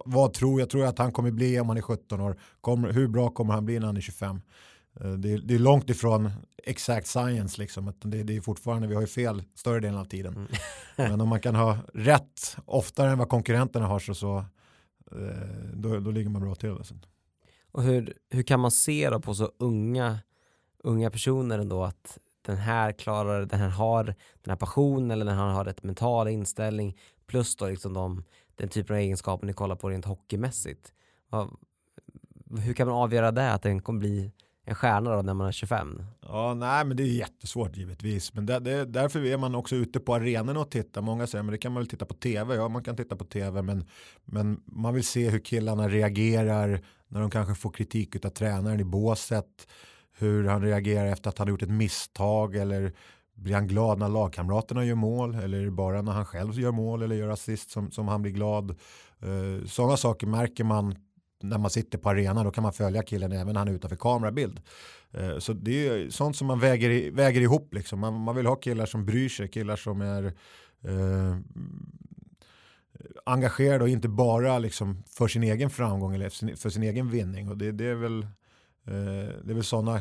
[0.04, 2.40] vad tror jag tror att han kommer bli om han är 17 år?
[2.60, 4.40] Kommer, hur bra kommer han bli när han är 25?
[5.00, 6.30] Eh, det är, det är långt ifrån
[6.62, 7.60] exakt science.
[7.60, 7.92] Liksom.
[7.98, 10.34] Det, det är fortfarande, vi har ju fel större delen av tiden.
[10.34, 10.48] Mm.
[11.10, 14.38] Men om man kan ha rätt oftare än vad konkurrenterna har så, så
[15.12, 16.70] eh, då, då ligger man bra till.
[16.70, 16.94] Alltså.
[17.72, 20.18] Och hur, hur kan man se då på så unga
[20.86, 25.36] unga personer ändå att den här klarar, den här har den här passionen eller den
[25.36, 29.76] här har rätt mental inställning plus då liksom de, den typen av egenskaper ni kollar
[29.76, 30.92] på rent hockeymässigt.
[32.60, 34.32] Hur kan man avgöra det, att den kommer bli
[34.64, 36.02] en stjärna då när man är 25?
[36.20, 38.34] Ja, nej, men det är jättesvårt givetvis.
[38.34, 41.02] Men det, det, därför är man också ute på arenorna och tittar.
[41.02, 42.54] Många säger, men det kan man väl titta på tv.
[42.54, 43.88] Ja, man kan titta på tv, men,
[44.24, 48.84] men man vill se hur killarna reagerar när de kanske får kritik av tränaren i
[48.84, 49.66] båset
[50.18, 52.92] hur han reagerar efter att han har gjort ett misstag eller
[53.34, 56.72] blir han glad när lagkamraterna gör mål eller är det bara när han själv gör
[56.72, 58.70] mål eller gör assist som, som han blir glad.
[59.24, 60.94] Uh, Sådana saker märker man
[61.42, 63.96] när man sitter på arenan då kan man följa killen även när han är utanför
[63.96, 64.60] kamerabild.
[65.10, 68.00] Eh, så det är sånt som man väger, väger ihop liksom.
[68.00, 70.24] Man, man vill ha killar som bryr sig, killar som är
[70.84, 71.36] eh,
[73.24, 77.48] engagerade och inte bara liksom för sin egen framgång eller för sin egen vinning.
[77.48, 78.26] Och det, det är väl Eh,
[78.86, 80.00] Eh, det är väl sådana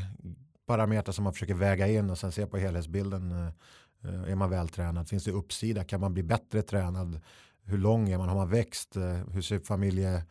[0.65, 3.31] parametrar som man försöker väga in och sen se på helhetsbilden.
[3.31, 5.09] Eh, är man vältränad?
[5.09, 5.83] Finns det uppsida?
[5.83, 7.21] Kan man bli bättre tränad?
[7.63, 8.29] Hur lång är man?
[8.29, 8.95] Har man växt?
[8.95, 10.23] Eh, hur ser familje,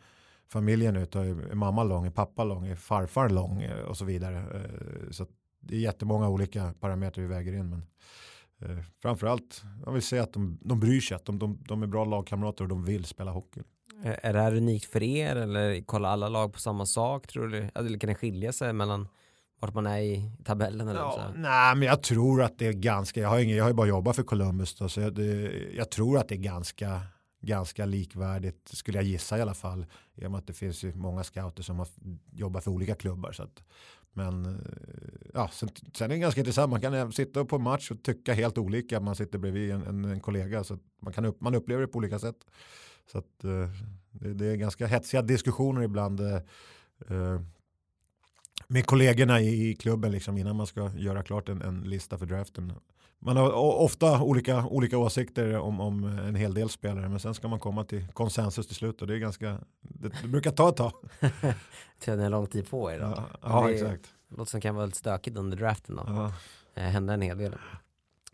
[0.47, 1.15] familjen ut?
[1.15, 2.05] Är mamma lång?
[2.05, 2.67] Är pappa lång?
[2.67, 3.67] Är farfar lång?
[3.87, 4.61] Och så vidare.
[5.11, 5.27] Så
[5.59, 7.69] det är jättemånga olika parametrar vi väger in.
[7.69, 7.83] Men
[9.01, 11.15] framförallt, jag vill säga att de, de bryr sig.
[11.15, 13.61] Att de, de, de är bra lagkamrater och de vill spela hockey.
[14.03, 17.69] Är det här unikt för er eller kollar alla lag på samma sak tror du?
[17.75, 19.07] Eller kan det skilja sig mellan
[19.59, 20.87] vart man är i tabellen?
[20.87, 21.39] Eller Ja, så?
[21.39, 23.87] nej, men jag tror att det är ganska, jag har, ingen, jag har ju bara
[23.87, 27.01] jobbat för Columbus då, så jag, det, jag tror att det är ganska,
[27.41, 29.85] ganska likvärdigt, skulle jag gissa i alla fall.
[30.15, 31.87] I och med att det finns ju många scouter som har
[32.31, 33.31] jobbat för olika klubbar.
[33.31, 33.63] Så att,
[34.13, 34.61] men eh,
[35.33, 38.33] ja, sen, sen är det ganska intressant, man kan sitta på en match och tycka
[38.33, 38.99] helt olika.
[38.99, 41.97] Man sitter bredvid en, en, en kollega, så man, kan upp, man upplever det på
[41.97, 42.37] olika sätt.
[43.11, 43.69] Så att, eh,
[44.11, 46.19] det, det är ganska hetsiga diskussioner ibland.
[46.19, 46.35] eh,
[47.09, 47.41] eh,
[48.67, 52.25] med kollegorna i, i klubben liksom, innan man ska göra klart en, en lista för
[52.25, 52.73] draften.
[53.19, 57.47] Man har ofta olika, olika åsikter om, om en hel del spelare men sen ska
[57.47, 60.75] man komma till konsensus till slut och det är ganska, det, det brukar ta ett
[60.75, 60.91] tag.
[61.99, 63.05] Tror ni har lång tid på er då?
[63.05, 64.13] Ja, ja exakt.
[64.27, 66.03] Låter som kan vara lite stökigt under draften då.
[66.07, 66.33] Ja.
[66.81, 67.55] Hända en hel del.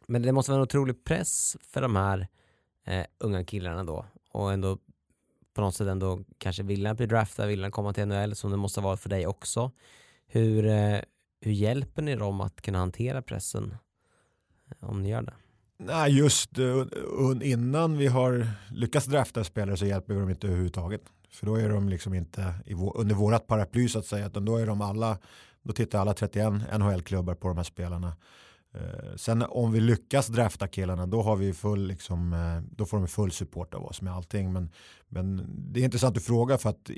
[0.06, 2.28] Men det måste vara en otrolig press för de här
[2.86, 4.78] eh, unga killarna då och ändå
[5.54, 8.82] på något sätt ändå kanske vilja bli draftad, vilja komma till NHL som det måste
[8.82, 9.72] vara för dig också.
[10.28, 11.00] Hur, eh,
[11.42, 13.76] hur hjälper ni dem att kunna hantera pressen
[14.70, 15.34] eh, om ni gör det?
[15.78, 16.86] Nej, just eh,
[17.42, 21.02] innan vi har lyckats drafta spelare så hjälper vi dem inte överhuvudtaget.
[21.30, 22.54] För då är de liksom inte
[22.96, 25.18] under vårat paraply så att säga, utan då är de alla,
[25.62, 28.16] då tittar alla 31 NHL-klubbar på de här spelarna.
[28.74, 32.98] Eh, sen om vi lyckas drafta killarna, då har vi full, liksom, eh, då får
[32.98, 34.54] de full support av oss med allting.
[34.54, 34.70] Men,
[35.08, 36.92] men det är intressant att fråga för att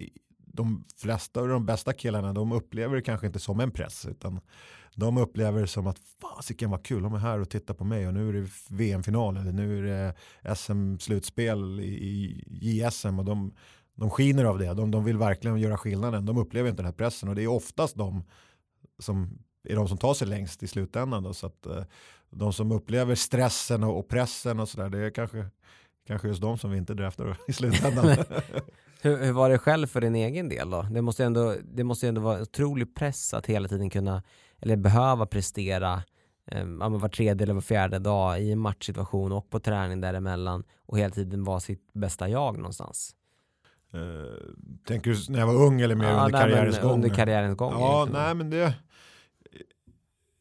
[0.45, 4.39] de flesta av de bästa killarna, de upplever det kanske inte som en press, utan
[4.95, 8.07] de upplever det som att fasiken vad kul, de är här och tittar på mig
[8.07, 11.83] och nu är det VM-final eller nu är det SM-slutspel i,
[12.47, 13.53] i JSM och de,
[13.95, 14.73] de skiner av det.
[14.73, 16.25] De, de vill verkligen göra skillnaden.
[16.25, 18.23] De upplever inte den här pressen och det är oftast de
[18.99, 21.23] som är de som tar sig längst i slutändan.
[21.23, 21.83] Då, så att, eh,
[22.29, 25.45] de som upplever stressen och, pressen och sådär, det är kanske,
[26.07, 28.17] kanske just de som vi inte draftar i slutändan.
[29.01, 30.81] Hur, hur var det själv för din egen del då?
[30.81, 34.23] Det måste ju ändå, det måste ändå vara otrolig press att hela tiden kunna,
[34.59, 36.03] eller behöva prestera
[36.51, 40.99] eh, var tredje eller var fjärde dag i en matchsituation och på träning däremellan och
[40.99, 43.15] hela tiden vara sitt bästa jag någonstans.
[43.93, 43.99] Eh,
[44.87, 46.91] tänker du när jag var ung eller mer Ja, under nej, karriärens gång?
[46.91, 47.73] Under karriärens gång.
[47.73, 48.25] Ja, egentligen.
[48.25, 48.73] nej men det...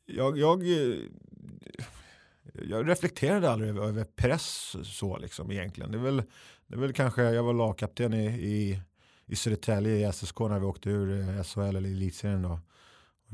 [0.07, 0.99] Jag, jag, eh,
[2.69, 5.93] jag reflekterade aldrig över, över press så liksom egentligen.
[5.93, 6.23] Det är väl,
[6.67, 8.83] det är väl kanske, jag var lagkapten i, i,
[9.27, 12.61] i Södertälje i SSK när vi åkte ur eh, SHL eller elitserien då.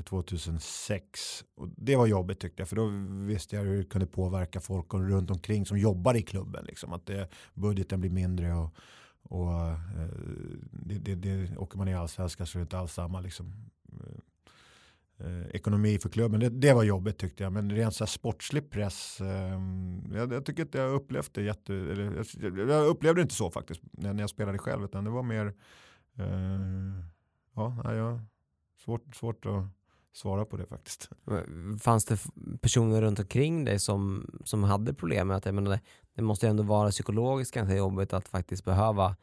[0.04, 1.44] 2006.
[1.54, 2.87] Och det var jobbigt tyckte jag för då
[3.26, 6.64] visste jag hur det kunde påverka folk runt omkring som jobbar i klubben.
[6.64, 6.92] Liksom.
[6.92, 8.74] Att det, budgeten blir mindre och,
[9.22, 10.09] och eh,
[10.72, 13.70] det, det, det, åker man i allsvenskan så är det inte alls samma liksom,
[15.18, 16.40] eh, ekonomi för klubben.
[16.40, 17.52] Det, det var jobbigt tyckte jag.
[17.52, 19.20] Men rent så här sportslig press.
[19.20, 19.61] Eh,
[20.14, 21.74] jag, jag tycker inte jag upplevt det jätte...
[21.74, 24.85] Eller, jag, jag upplevde det inte så faktiskt när, när jag spelade själv.
[24.85, 25.46] Utan det var mer...
[26.16, 27.04] Eh,
[27.54, 28.20] ja, ja,
[28.85, 29.64] svårt, svårt att
[30.12, 31.11] svara på det faktiskt.
[31.81, 32.18] Fanns det
[32.61, 35.81] personer runt omkring dig som, som hade problem med att jag menar, det,
[36.14, 39.16] det måste ju ändå vara psykologiskt ganska jobbigt att faktiskt behöva,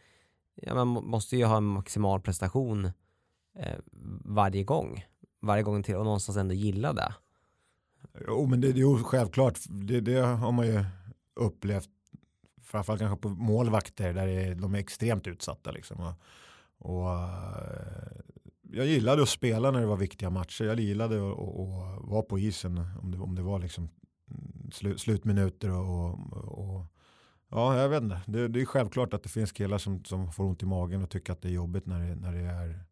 [0.56, 2.86] ja, man måste ju ha en maximal prestation
[3.56, 3.80] eh,
[4.26, 5.06] varje gång,
[5.46, 7.14] varje gång till och någonstans ändå gilla det.
[8.28, 9.60] Jo, men det, är ju självklart.
[9.70, 10.86] Det, det har man ju
[11.36, 11.90] upplevt.
[12.64, 15.72] Framförallt kanske på målvakter där det de är extremt utsatta.
[15.72, 15.98] Liksom.
[16.00, 16.14] Och,
[16.78, 18.26] och, eh,
[18.72, 20.66] jag gillade att spela när det var viktiga matcher.
[20.66, 23.90] Jag gillade att, att, att vara på isen om det, om det var liksom
[24.72, 25.72] slu, slutminuter.
[25.72, 26.86] Och, och, och,
[27.50, 28.22] ja, jag vet inte.
[28.26, 31.10] Det, det är självklart att det finns killar som, som får ont i magen och
[31.10, 32.86] tycker att det är jobbigt när det, när det är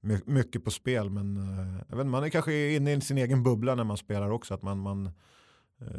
[0.00, 1.10] my- mycket på spel.
[1.10, 4.30] Men eh, jag vet, man är kanske inne i sin egen bubbla när man spelar
[4.30, 4.54] också.
[4.54, 5.06] Att man, man
[5.80, 5.92] eh,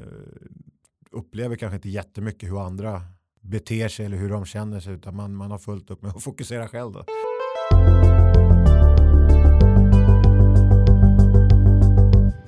[1.12, 3.02] upplever kanske inte jättemycket hur andra
[3.42, 4.94] beter sig eller hur de känner sig.
[4.94, 6.92] Utan man, man har fullt upp med att fokusera själv.
[6.92, 7.06] Då.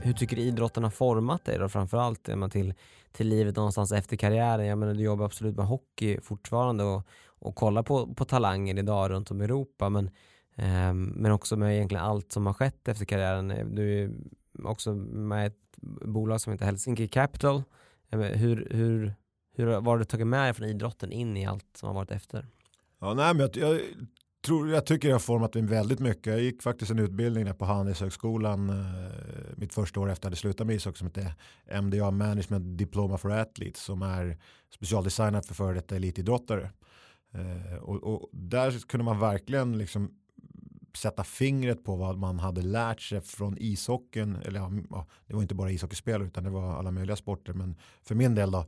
[0.03, 2.73] Hur tycker du idrotten har format dig då framförallt till,
[3.11, 4.65] till livet någonstans efter karriären?
[4.65, 9.11] Jag menar du jobbar absolut med hockey fortfarande och, och kollar på, på talanger idag
[9.11, 10.09] runt om i Europa men,
[10.55, 13.51] Ehm, men också med egentligen allt som har skett efter karriären.
[13.51, 14.11] Eh, du är
[14.63, 17.63] också med ett bolag som heter Helsinki Capital.
[18.09, 19.13] Eh, hur, hur,
[19.55, 22.11] hur vad har du tagit med dig från idrotten in i allt som har varit
[22.11, 22.47] efter?
[22.99, 23.79] Ja, nej, men jag, jag,
[24.45, 26.25] tror, jag tycker jag har format mig väldigt mycket.
[26.25, 28.75] Jag gick faktiskt en utbildning där på Handelshögskolan eh,
[29.55, 31.33] mitt första år efter att jag hade slutat med ishockey som heter
[31.81, 34.37] MDA Management Diploma for Athletes som är
[34.73, 36.71] specialdesignat för före detta elitidrottare.
[37.81, 40.20] Och, och där kunde man verkligen liksom
[40.97, 44.35] sätta fingret på vad man hade lärt sig från ishockeyn.
[44.35, 47.53] Eller ja, det var inte bara ishockeyspel utan det var alla möjliga sporter.
[47.53, 48.65] Men för min del då.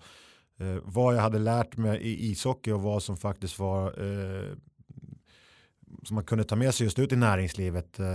[0.58, 4.56] Eh, vad jag hade lärt mig i ishockey och vad som faktiskt var eh,
[6.04, 8.00] som man kunde ta med sig just ut i näringslivet.
[8.00, 8.06] Eh,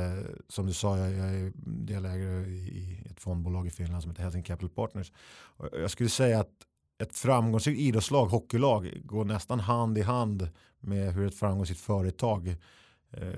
[0.49, 4.43] som du sa, jag, jag är delägare i ett fondbolag i Finland som heter Helsing
[4.43, 5.13] Capital Partners.
[5.57, 6.53] Och jag skulle säga att
[7.03, 10.49] ett framgångsrikt idrottslag, hockeylag, går nästan hand i hand
[10.81, 12.57] med hur ett framgångsrikt företag
[13.11, 13.33] eh,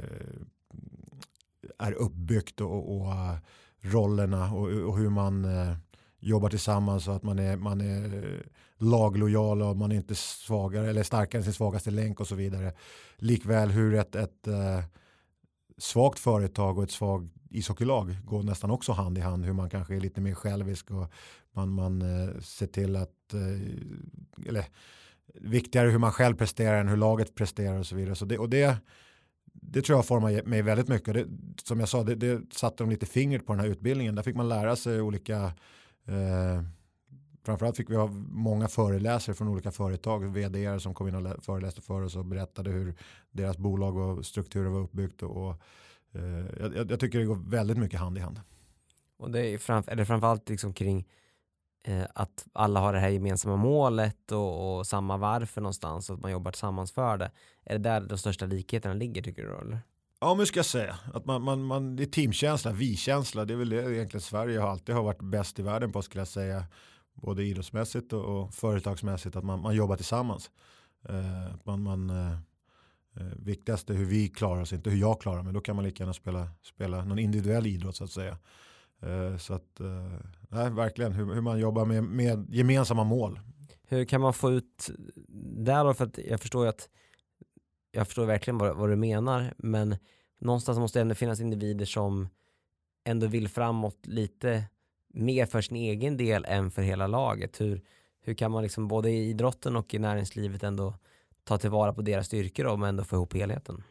[1.79, 3.37] är uppbyggt och, och äh,
[3.81, 5.77] rollerna och, och, hur man äh,
[6.19, 8.41] jobbar tillsammans så att man är, man är äh,
[8.79, 12.73] laglojal och man är inte svagare eller starkare än sin svagaste länk och så vidare.
[13.17, 14.49] Likväl hur ett, ett
[15.79, 19.45] svagt företag och ett svagt ishockeylag går nästan också hand i hand.
[19.45, 21.13] Hur man kanske är lite mer självisk och
[21.53, 22.03] man, man
[22.43, 23.35] ser till att,
[24.47, 24.65] eller
[25.35, 28.15] viktigare hur man själv presterar än hur laget presterar och så vidare.
[28.15, 28.77] Så det, och det,
[29.73, 31.15] det tror jag formar mig väldigt mycket.
[31.15, 31.27] Det,
[31.65, 34.15] som jag sa, det, det satte de lite fingret på den här utbildningen.
[34.15, 35.53] Där fick man lära sig olika
[36.07, 36.63] eh,
[37.43, 41.81] Framförallt fick vi ha många föreläsare från olika företag, vd som kom in och föreläste
[41.81, 42.95] för oss och berättade hur
[43.31, 45.23] deras bolag och strukturer var uppbyggt.
[45.23, 45.57] Och, och
[46.13, 48.41] eh, jag, jag, tycker det går väldigt mycket hand i hand.
[49.19, 51.09] Och det är, framf är det framförallt liksom kring
[51.83, 56.23] eh, att alla har det här gemensamma målet och, och, samma varför någonstans och att
[56.23, 57.31] man jobbar tillsammans för det.
[57.65, 59.57] Är det där de största likheterna ligger tycker du?
[59.57, 59.81] Eller?
[60.21, 60.99] Ja, men ska jag säga.
[61.15, 63.45] Att man, man, man, det är teamkänsla, vi-känsla.
[63.45, 66.21] Det är väl det egentligen Sverige har alltid har varit bäst i världen på skulle
[66.21, 66.65] jag säga.
[67.15, 69.37] Både idrottsmässigt och, och företagsmässigt.
[69.37, 70.51] Att man, man jobbar tillsammans.
[71.09, 72.33] Eh, man, man, eh,
[73.17, 75.53] eh, viktigast är hur vi klarar oss, inte hur jag klarar mig.
[75.53, 78.39] Då kan man lika gärna spela, spela någon individuell idrott så att säga.
[79.03, 83.41] Eh, så att, eh, nej, verkligen hur, hur man jobbar med, med gemensamma mål.
[83.83, 84.91] Hur kan man få ut
[85.65, 85.95] där då?
[85.95, 86.89] För att jag förstår ju att
[87.93, 89.97] jag förstår verkligen vad, vad du menar, men
[90.41, 92.29] någonstans måste det ändå finnas individer som
[93.05, 94.65] ändå vill framåt lite
[95.09, 97.61] mer för sin egen del än för hela laget.
[97.61, 97.83] Hur,
[98.21, 100.95] hur kan man liksom både i idrotten och i näringslivet ändå
[101.45, 103.83] ta tillvara på deras styrkor och ändå få ihop helheten?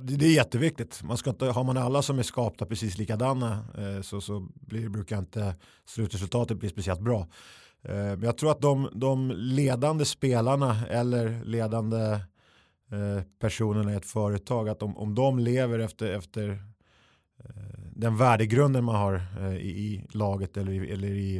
[0.00, 1.02] Det är jätteviktigt.
[1.02, 4.88] Man ska inte, har man alla som är skapta precis likadana eh, så, så blir,
[4.88, 7.20] brukar inte slutresultatet bli speciellt bra.
[7.82, 11.98] Eh, men jag tror att de, de ledande spelarna eller ledande
[12.92, 16.62] eh, personerna i ett företag, att om, om de lever efter, efter
[17.92, 19.22] den värdegrunden man har
[19.52, 21.38] i, i, laget eller i, eller i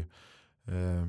[0.66, 1.06] eh,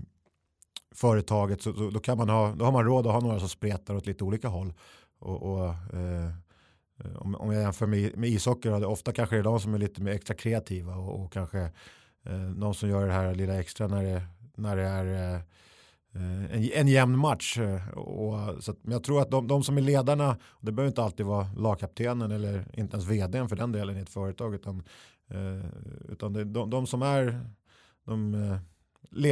[0.96, 3.50] företaget så, så, då, kan man ha, då har man råd att ha några som
[3.50, 4.74] spretar åt lite olika håll.
[5.20, 6.34] Och, och Eh,
[7.04, 9.74] Eh, om, om jag jämför med, med ishockey, då, ofta kanske det är de som
[9.74, 11.60] är lite mer extra kreativa och, och kanske
[12.26, 14.22] eh, någon som gör det här lilla extra när det,
[14.56, 15.42] när det är eh,
[16.56, 17.58] en, en jämn match.
[17.58, 20.88] Eh, och, så att, men jag tror att de, de som är ledarna, det behöver
[20.88, 24.84] inte alltid vara lagkaptenen eller inte ens vdn för den delen i ett företag, utan,
[25.30, 25.66] eh,
[26.10, 27.50] utan det, de, de som är
[28.06, 28.58] de, eh,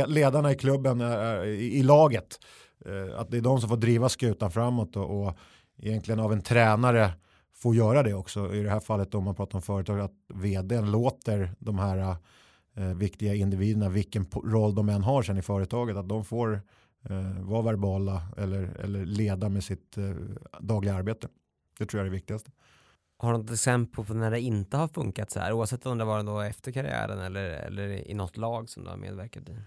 [0.08, 2.40] ledarna i klubben, är, i, i, laget,
[3.16, 5.38] att det är de som får driva skutan framåt och, och
[5.78, 7.14] egentligen av en tränare
[7.56, 8.56] får göra det också.
[8.56, 12.16] I det här fallet om man pratar om företag att vdn låter de här
[12.74, 16.62] eh, viktiga individerna, vilken roll de än har sen i företaget, att de får
[17.10, 20.12] eh, vara verbala eller, eller leda med sitt eh,
[20.60, 21.28] dagliga arbete.
[21.78, 22.52] Det tror jag är det viktigaste.
[23.18, 26.06] Har du något exempel på när det inte har funkat så här, oavsett om det
[26.06, 29.58] var då efter karriären eller, eller i något lag som du har medverkat i?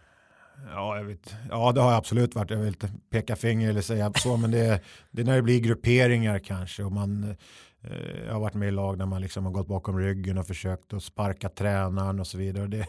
[0.66, 1.34] Ja, jag vet.
[1.50, 2.50] ja, det har jag absolut varit.
[2.50, 5.60] Jag vill inte peka finger eller säga så, men det, det är när det blir
[5.60, 7.36] grupperingar kanske och man
[7.82, 10.46] Eh, jag har varit med i lag där man liksom har gått bakom ryggen och
[10.46, 12.66] försökt att sparka tränaren och så vidare.
[12.66, 12.86] Det,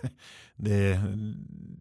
[0.55, 1.01] det,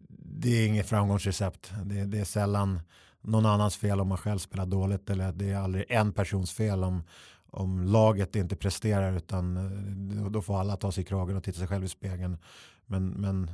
[0.09, 1.71] det är inget framgångsrecept.
[1.83, 2.81] Det, det, är sällan
[3.21, 6.83] någon annans fel om man själv spelar dåligt eller det är aldrig en persons fel
[6.83, 7.03] om,
[7.49, 11.59] om laget inte presterar utan eh, då får alla ta sig i kragen och titta
[11.59, 12.37] sig själv i spegeln.
[12.85, 13.51] Men, men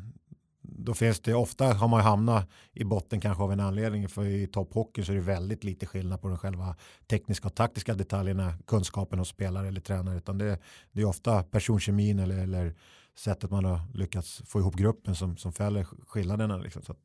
[0.69, 4.47] då finns det ofta har man hamnat i botten kanske av en anledning för i
[4.47, 6.75] topphockey så är det väldigt lite skillnad på de själva
[7.07, 10.59] tekniska och taktiska detaljerna kunskapen hos spelare eller tränare utan det,
[10.91, 12.75] det är ofta personkemin eller, eller
[13.17, 16.81] sättet man har lyckats få ihop gruppen som, som fäller skillnaderna liksom.
[16.81, 16.95] så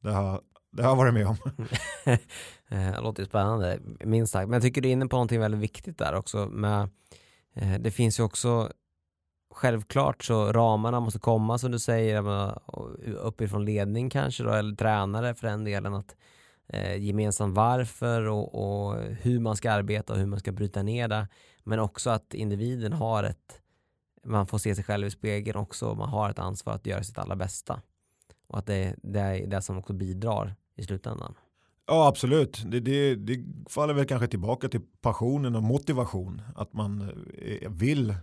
[0.00, 0.40] det har
[0.72, 1.36] det har jag varit med om.
[2.72, 4.48] Eh, det låter spännande, minst sagt.
[4.48, 6.46] Men jag tycker du är inne på någonting väldigt viktigt där också.
[6.46, 6.88] Med,
[7.54, 8.72] eh, det finns ju också
[9.50, 12.54] självklart så ramarna måste komma som du säger,
[13.16, 15.94] uppifrån ledning kanske då, eller tränare för den delen.
[15.94, 16.16] att
[16.68, 21.08] eh, Gemensamt varför och, och, hur man ska arbeta och hur man ska bryta ner
[21.08, 21.28] det.
[21.64, 23.60] Men också att individen har ett,
[24.24, 27.18] man får se sig själv i spegeln också, man har ett ansvar att göra sitt
[27.18, 27.82] allra bästa.
[28.46, 31.34] Och att det, det är det som också bidrar i slutändan.
[31.86, 36.42] Ja absolut, det, det, det faller väl kanske tillbaka till passionen och motivation.
[36.54, 38.14] Att man eh, vill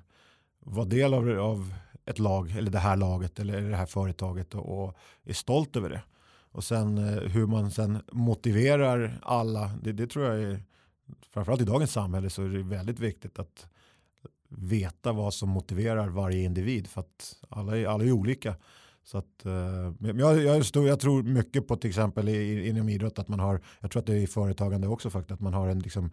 [0.68, 1.74] vara del av, av
[2.06, 5.90] ett lag eller det här laget eller det här företaget och, och är stolt över
[5.90, 6.02] det.
[6.52, 10.64] Och sen eh, hur man sen motiverar alla, det, det tror jag är,
[11.34, 13.68] framförallt i dagens samhälle så är det väldigt viktigt att
[14.50, 18.56] veta vad som motiverar varje individ för att alla är, alla är olika.
[19.04, 23.28] Så att, eh, jag, jag, stor, jag tror mycket på till exempel inom idrott att
[23.28, 25.80] man har, jag tror att det är i företagande också faktiskt, att man har en
[25.80, 26.12] liksom,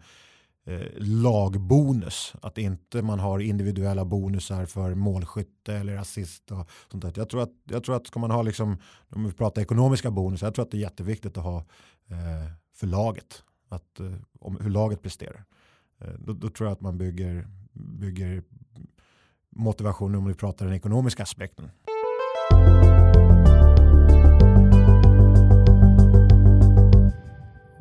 [0.65, 2.33] eh, lagbonus.
[2.41, 7.13] Att inte man har individuella bonusar för målskytte eller assist och sånt där.
[7.15, 8.77] Jag tror att, jag tror att ska man ha, liksom,
[9.09, 11.57] om vi pratar ekonomiska bonusar, jag tror att det är jätteviktigt att ha
[12.07, 13.43] eh, för laget.
[13.69, 15.43] Att, eh, om hur laget presterar.
[16.01, 18.43] Eh, då, då, tror jag att man bygger, bygger
[19.49, 21.69] motivation om vi pratar den ekonomiska aspekten.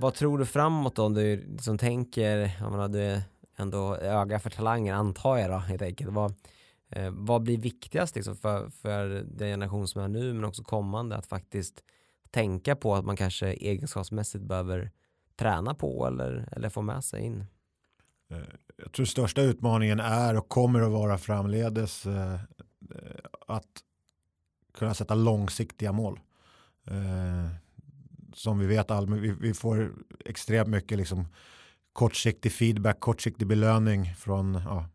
[0.04, 3.22] Vad tror du framåt då om du liksom tänker, jag menar, du är
[3.56, 6.10] ändå öga för talanger antar jag då helt enkelt.
[6.10, 6.34] Vad,
[6.90, 11.16] eh, vad blir viktigast liksom för, för den generation som är nu men också kommande
[11.16, 11.84] att faktiskt
[12.30, 14.90] tänka på att man kanske egenskapsmässigt behöver
[15.36, 17.44] träna på eller, eller få med sig in?
[18.30, 18.38] Eh,
[18.76, 22.40] jag tror största utmaningen är och kommer att vara framledes eh, eh
[23.46, 23.70] att
[24.74, 26.20] kunna sätta långsiktiga mål.
[26.86, 27.63] Eh,
[28.34, 29.92] som vi vet, all, vi, vi får
[30.24, 31.26] extremt mycket liksom
[31.92, 34.88] kortsiktig feedback, kortsiktig belöning från ja,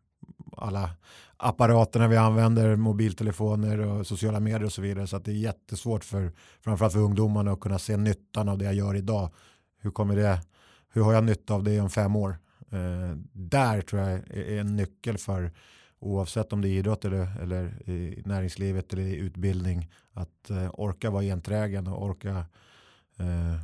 [0.58, 0.90] alla
[1.38, 5.08] apparaterna vi använder, mobiltelefoner och sociala medier och så vidare.
[5.08, 6.32] Så att det är jättesvårt för
[6.62, 9.34] framförallt för ungdomarna att kunna se nyttan av det jag gör idag.
[9.82, 10.42] Hur kommer det?
[10.90, 12.38] Hur har jag nytta av det om fem år?
[12.72, 15.52] Eh, där tror jag är en nyckel för
[16.00, 21.10] oavsett om det är idrott eller, eller i näringslivet eller i utbildning att eh, orka
[21.10, 22.46] vara enträgen och orka
[23.20, 23.61] eh,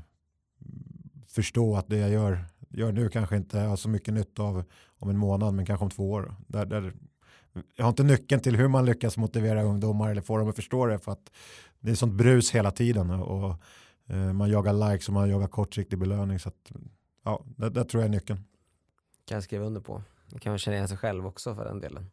[1.28, 4.64] förstå att det jag gör, gör nu kanske inte har så mycket nytta av
[5.00, 6.36] om en månad men kanske om två år.
[6.48, 6.94] Där, där,
[7.76, 10.86] jag har inte nyckeln till hur man lyckas motivera ungdomar eller få dem att förstå
[10.86, 11.32] det för att
[11.80, 13.56] det är sånt brus hela tiden och
[14.08, 16.72] eh, man jagar likes och man jagar kortsiktig belöning så att
[17.24, 18.40] ja, det, där tror jag är nyckeln.
[19.26, 20.04] Kan jag skriva under på.
[20.28, 22.12] Det kan man känna igen sig själv också för den delen.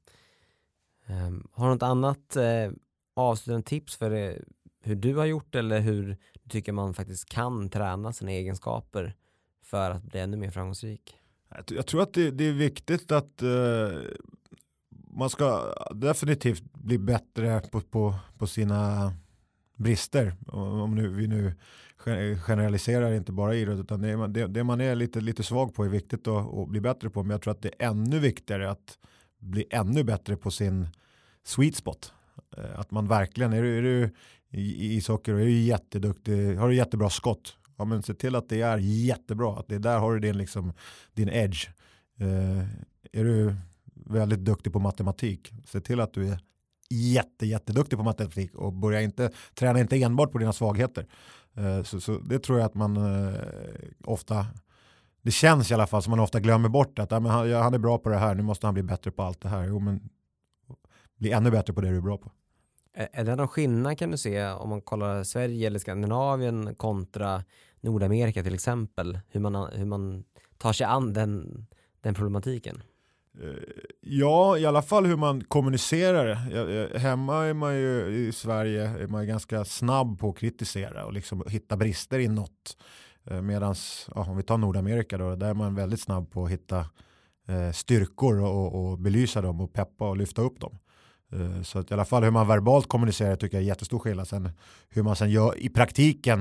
[1.07, 2.71] Um, har du något annat eh,
[3.15, 4.35] avslutande tips för eh,
[4.83, 9.15] hur du har gjort eller hur du tycker man faktiskt kan träna sina egenskaper
[9.63, 11.17] för att bli ännu mer framgångsrik?
[11.71, 13.99] Jag tror att det, det är viktigt att uh,
[14.91, 19.13] man ska definitivt bli bättre på, på, på sina
[19.77, 20.35] brister.
[20.47, 21.55] Om nu, vi nu
[22.37, 25.89] generaliserar inte bara idrott utan det, det, det, man är lite, lite svag på är
[25.89, 27.23] viktigt att, att, bli bättre på.
[27.23, 28.99] Men jag tror att det är ännu viktigare att
[29.39, 30.89] bli ännu bättre på sin
[31.45, 32.13] sweet spot.
[32.57, 34.11] Eh, att man verkligen, är du, är du
[34.53, 38.49] i ishockey och är du jätteduktig, har du jättebra skott, ja men se till att
[38.49, 40.73] det är jättebra, att det där har du din, liksom,
[41.15, 41.69] din edge.
[42.21, 42.59] Eh,
[43.13, 43.55] är du
[43.95, 46.39] väldigt duktig på matematik, se till att du är
[46.91, 51.07] jätte, jätteduktig på matematik och börja inte, träna inte enbart på dina svagheter.
[51.55, 53.35] Eh, så, så, det tror jag att man eh,
[54.05, 54.47] ofta
[55.23, 57.75] det känns i alla fall som man ofta glömmer bort att ja, men han, han,
[57.75, 59.65] är bra på det här, nu måste han bli bättre på allt det här.
[59.65, 60.09] Jo, men
[61.19, 62.31] bli ännu bättre på det du är bra på.
[62.95, 67.45] Är det någon skillnad kan du se om man kollar Sverige eller Skandinavien kontra
[67.81, 69.21] Nordamerika till exempel?
[69.29, 70.25] Hur man, hur man
[70.59, 71.67] tar sig an den,
[72.01, 72.83] den problematiken?
[73.41, 73.49] Eh,
[74.01, 76.35] ja, i alla fall hur man kommunicerar.
[76.99, 81.45] Hemma är man ju i Sverige är man ganska snabb på att kritisera och liksom
[81.47, 82.77] hitta brister i något.
[83.25, 83.75] Eh, Medan
[84.15, 86.87] ja, om vi tar Nordamerika då, där är man väldigt snabb på att hitta
[87.49, 90.79] eh, styrkor och, och, belysa dem och peppa och lyfta upp dem.
[91.33, 94.29] Eh, så att i alla fall hur man verbalt kommunicerar tycker jag är jättestor skillnad.
[94.29, 94.51] Sen
[94.89, 96.41] hur man sen gör i praktiken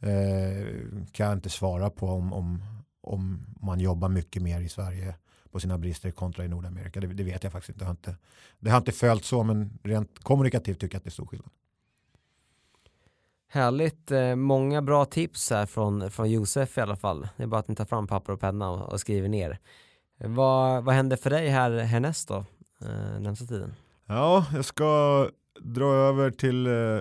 [0.00, 0.66] eh,
[1.12, 2.62] kan jag inte svara på om, om,
[3.00, 5.14] om man jobbar mycket mer i Sverige
[5.50, 7.00] på sina brister kontra i Nordamerika.
[7.00, 7.78] Det, det vet jag faktiskt inte.
[7.78, 8.16] Det har inte,
[8.58, 11.50] det har inte följt så men rent kommunikativt tycker jag att det är stor skillnad.
[13.52, 17.28] Härligt, eh, många bra tips här från, från Josef i alla fall.
[17.36, 19.58] Det är bara att ni tar fram papper och penna och, och skriver ner.
[20.18, 22.44] Eh, vad, vad händer för dig här härnäst då,
[22.80, 23.74] eh, närmsta tiden?
[24.12, 25.28] Ja, jag ska
[25.60, 27.00] dra över till eh,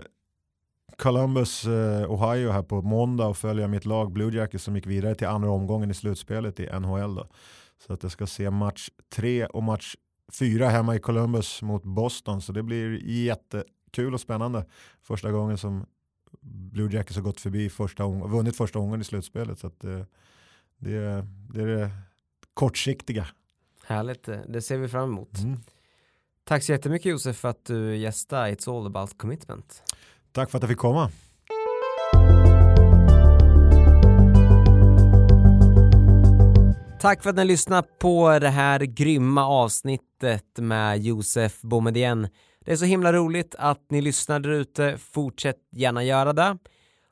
[0.98, 5.16] Columbus, eh, Ohio här på måndag och följa mitt lag Blue Jackets som gick vidare
[5.16, 7.16] till andra omgången i slutspelet i NHL.
[7.16, 7.28] Då.
[7.88, 9.96] Så att jag ska se match tre och match
[10.40, 12.42] fyra hemma i Columbus mot Boston.
[12.42, 14.66] Så det blir jättekul och spännande.
[15.02, 15.86] Första gången som
[16.42, 19.60] Blue Jackets har gått förbi första och vunnit första omgången i slutspelet.
[19.60, 20.06] Så att det,
[20.78, 21.92] det, det är det
[22.54, 23.28] kortsiktiga.
[23.86, 25.38] Härligt, det ser vi fram emot.
[25.40, 25.60] Mm.
[26.50, 29.84] Tack så jättemycket Josef för att du gästade It's All About Commitment.
[30.32, 31.12] Tack för att jag fick komma.
[37.02, 42.30] Tack för att ni lyssnade på det här grymma avsnittet med Josef Boumedienne.
[42.66, 44.98] Det är så himla roligt att ni lyssnar där ute.
[44.98, 46.58] Fortsätt gärna göra det.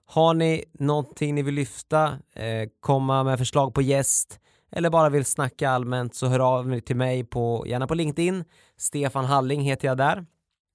[0.05, 4.39] Har ni någonting ni vill lyfta, eh, komma med förslag på gäst
[4.77, 8.43] eller bara vill snacka allmänt så hör av er till mig på, gärna på LinkedIn.
[8.77, 10.25] Stefan Halling heter jag där.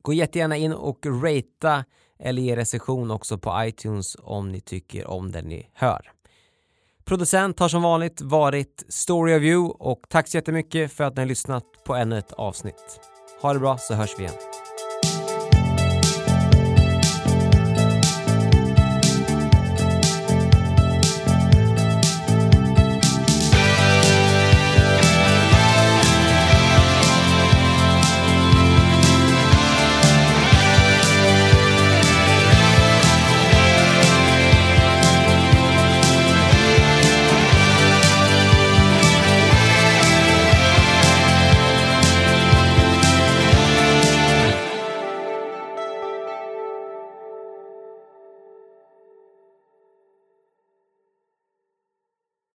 [0.02, 1.84] Gå jättegärna in och ratea
[2.18, 6.12] eller ge recension också på iTunes om ni tycker om det ni hör.
[7.04, 11.22] Producent har som vanligt varit Story of You och tack så jättemycket för att ni
[11.22, 13.00] har lyssnat på ännu ett avsnitt.
[13.42, 14.51] Ha det bra så hörs vi igen.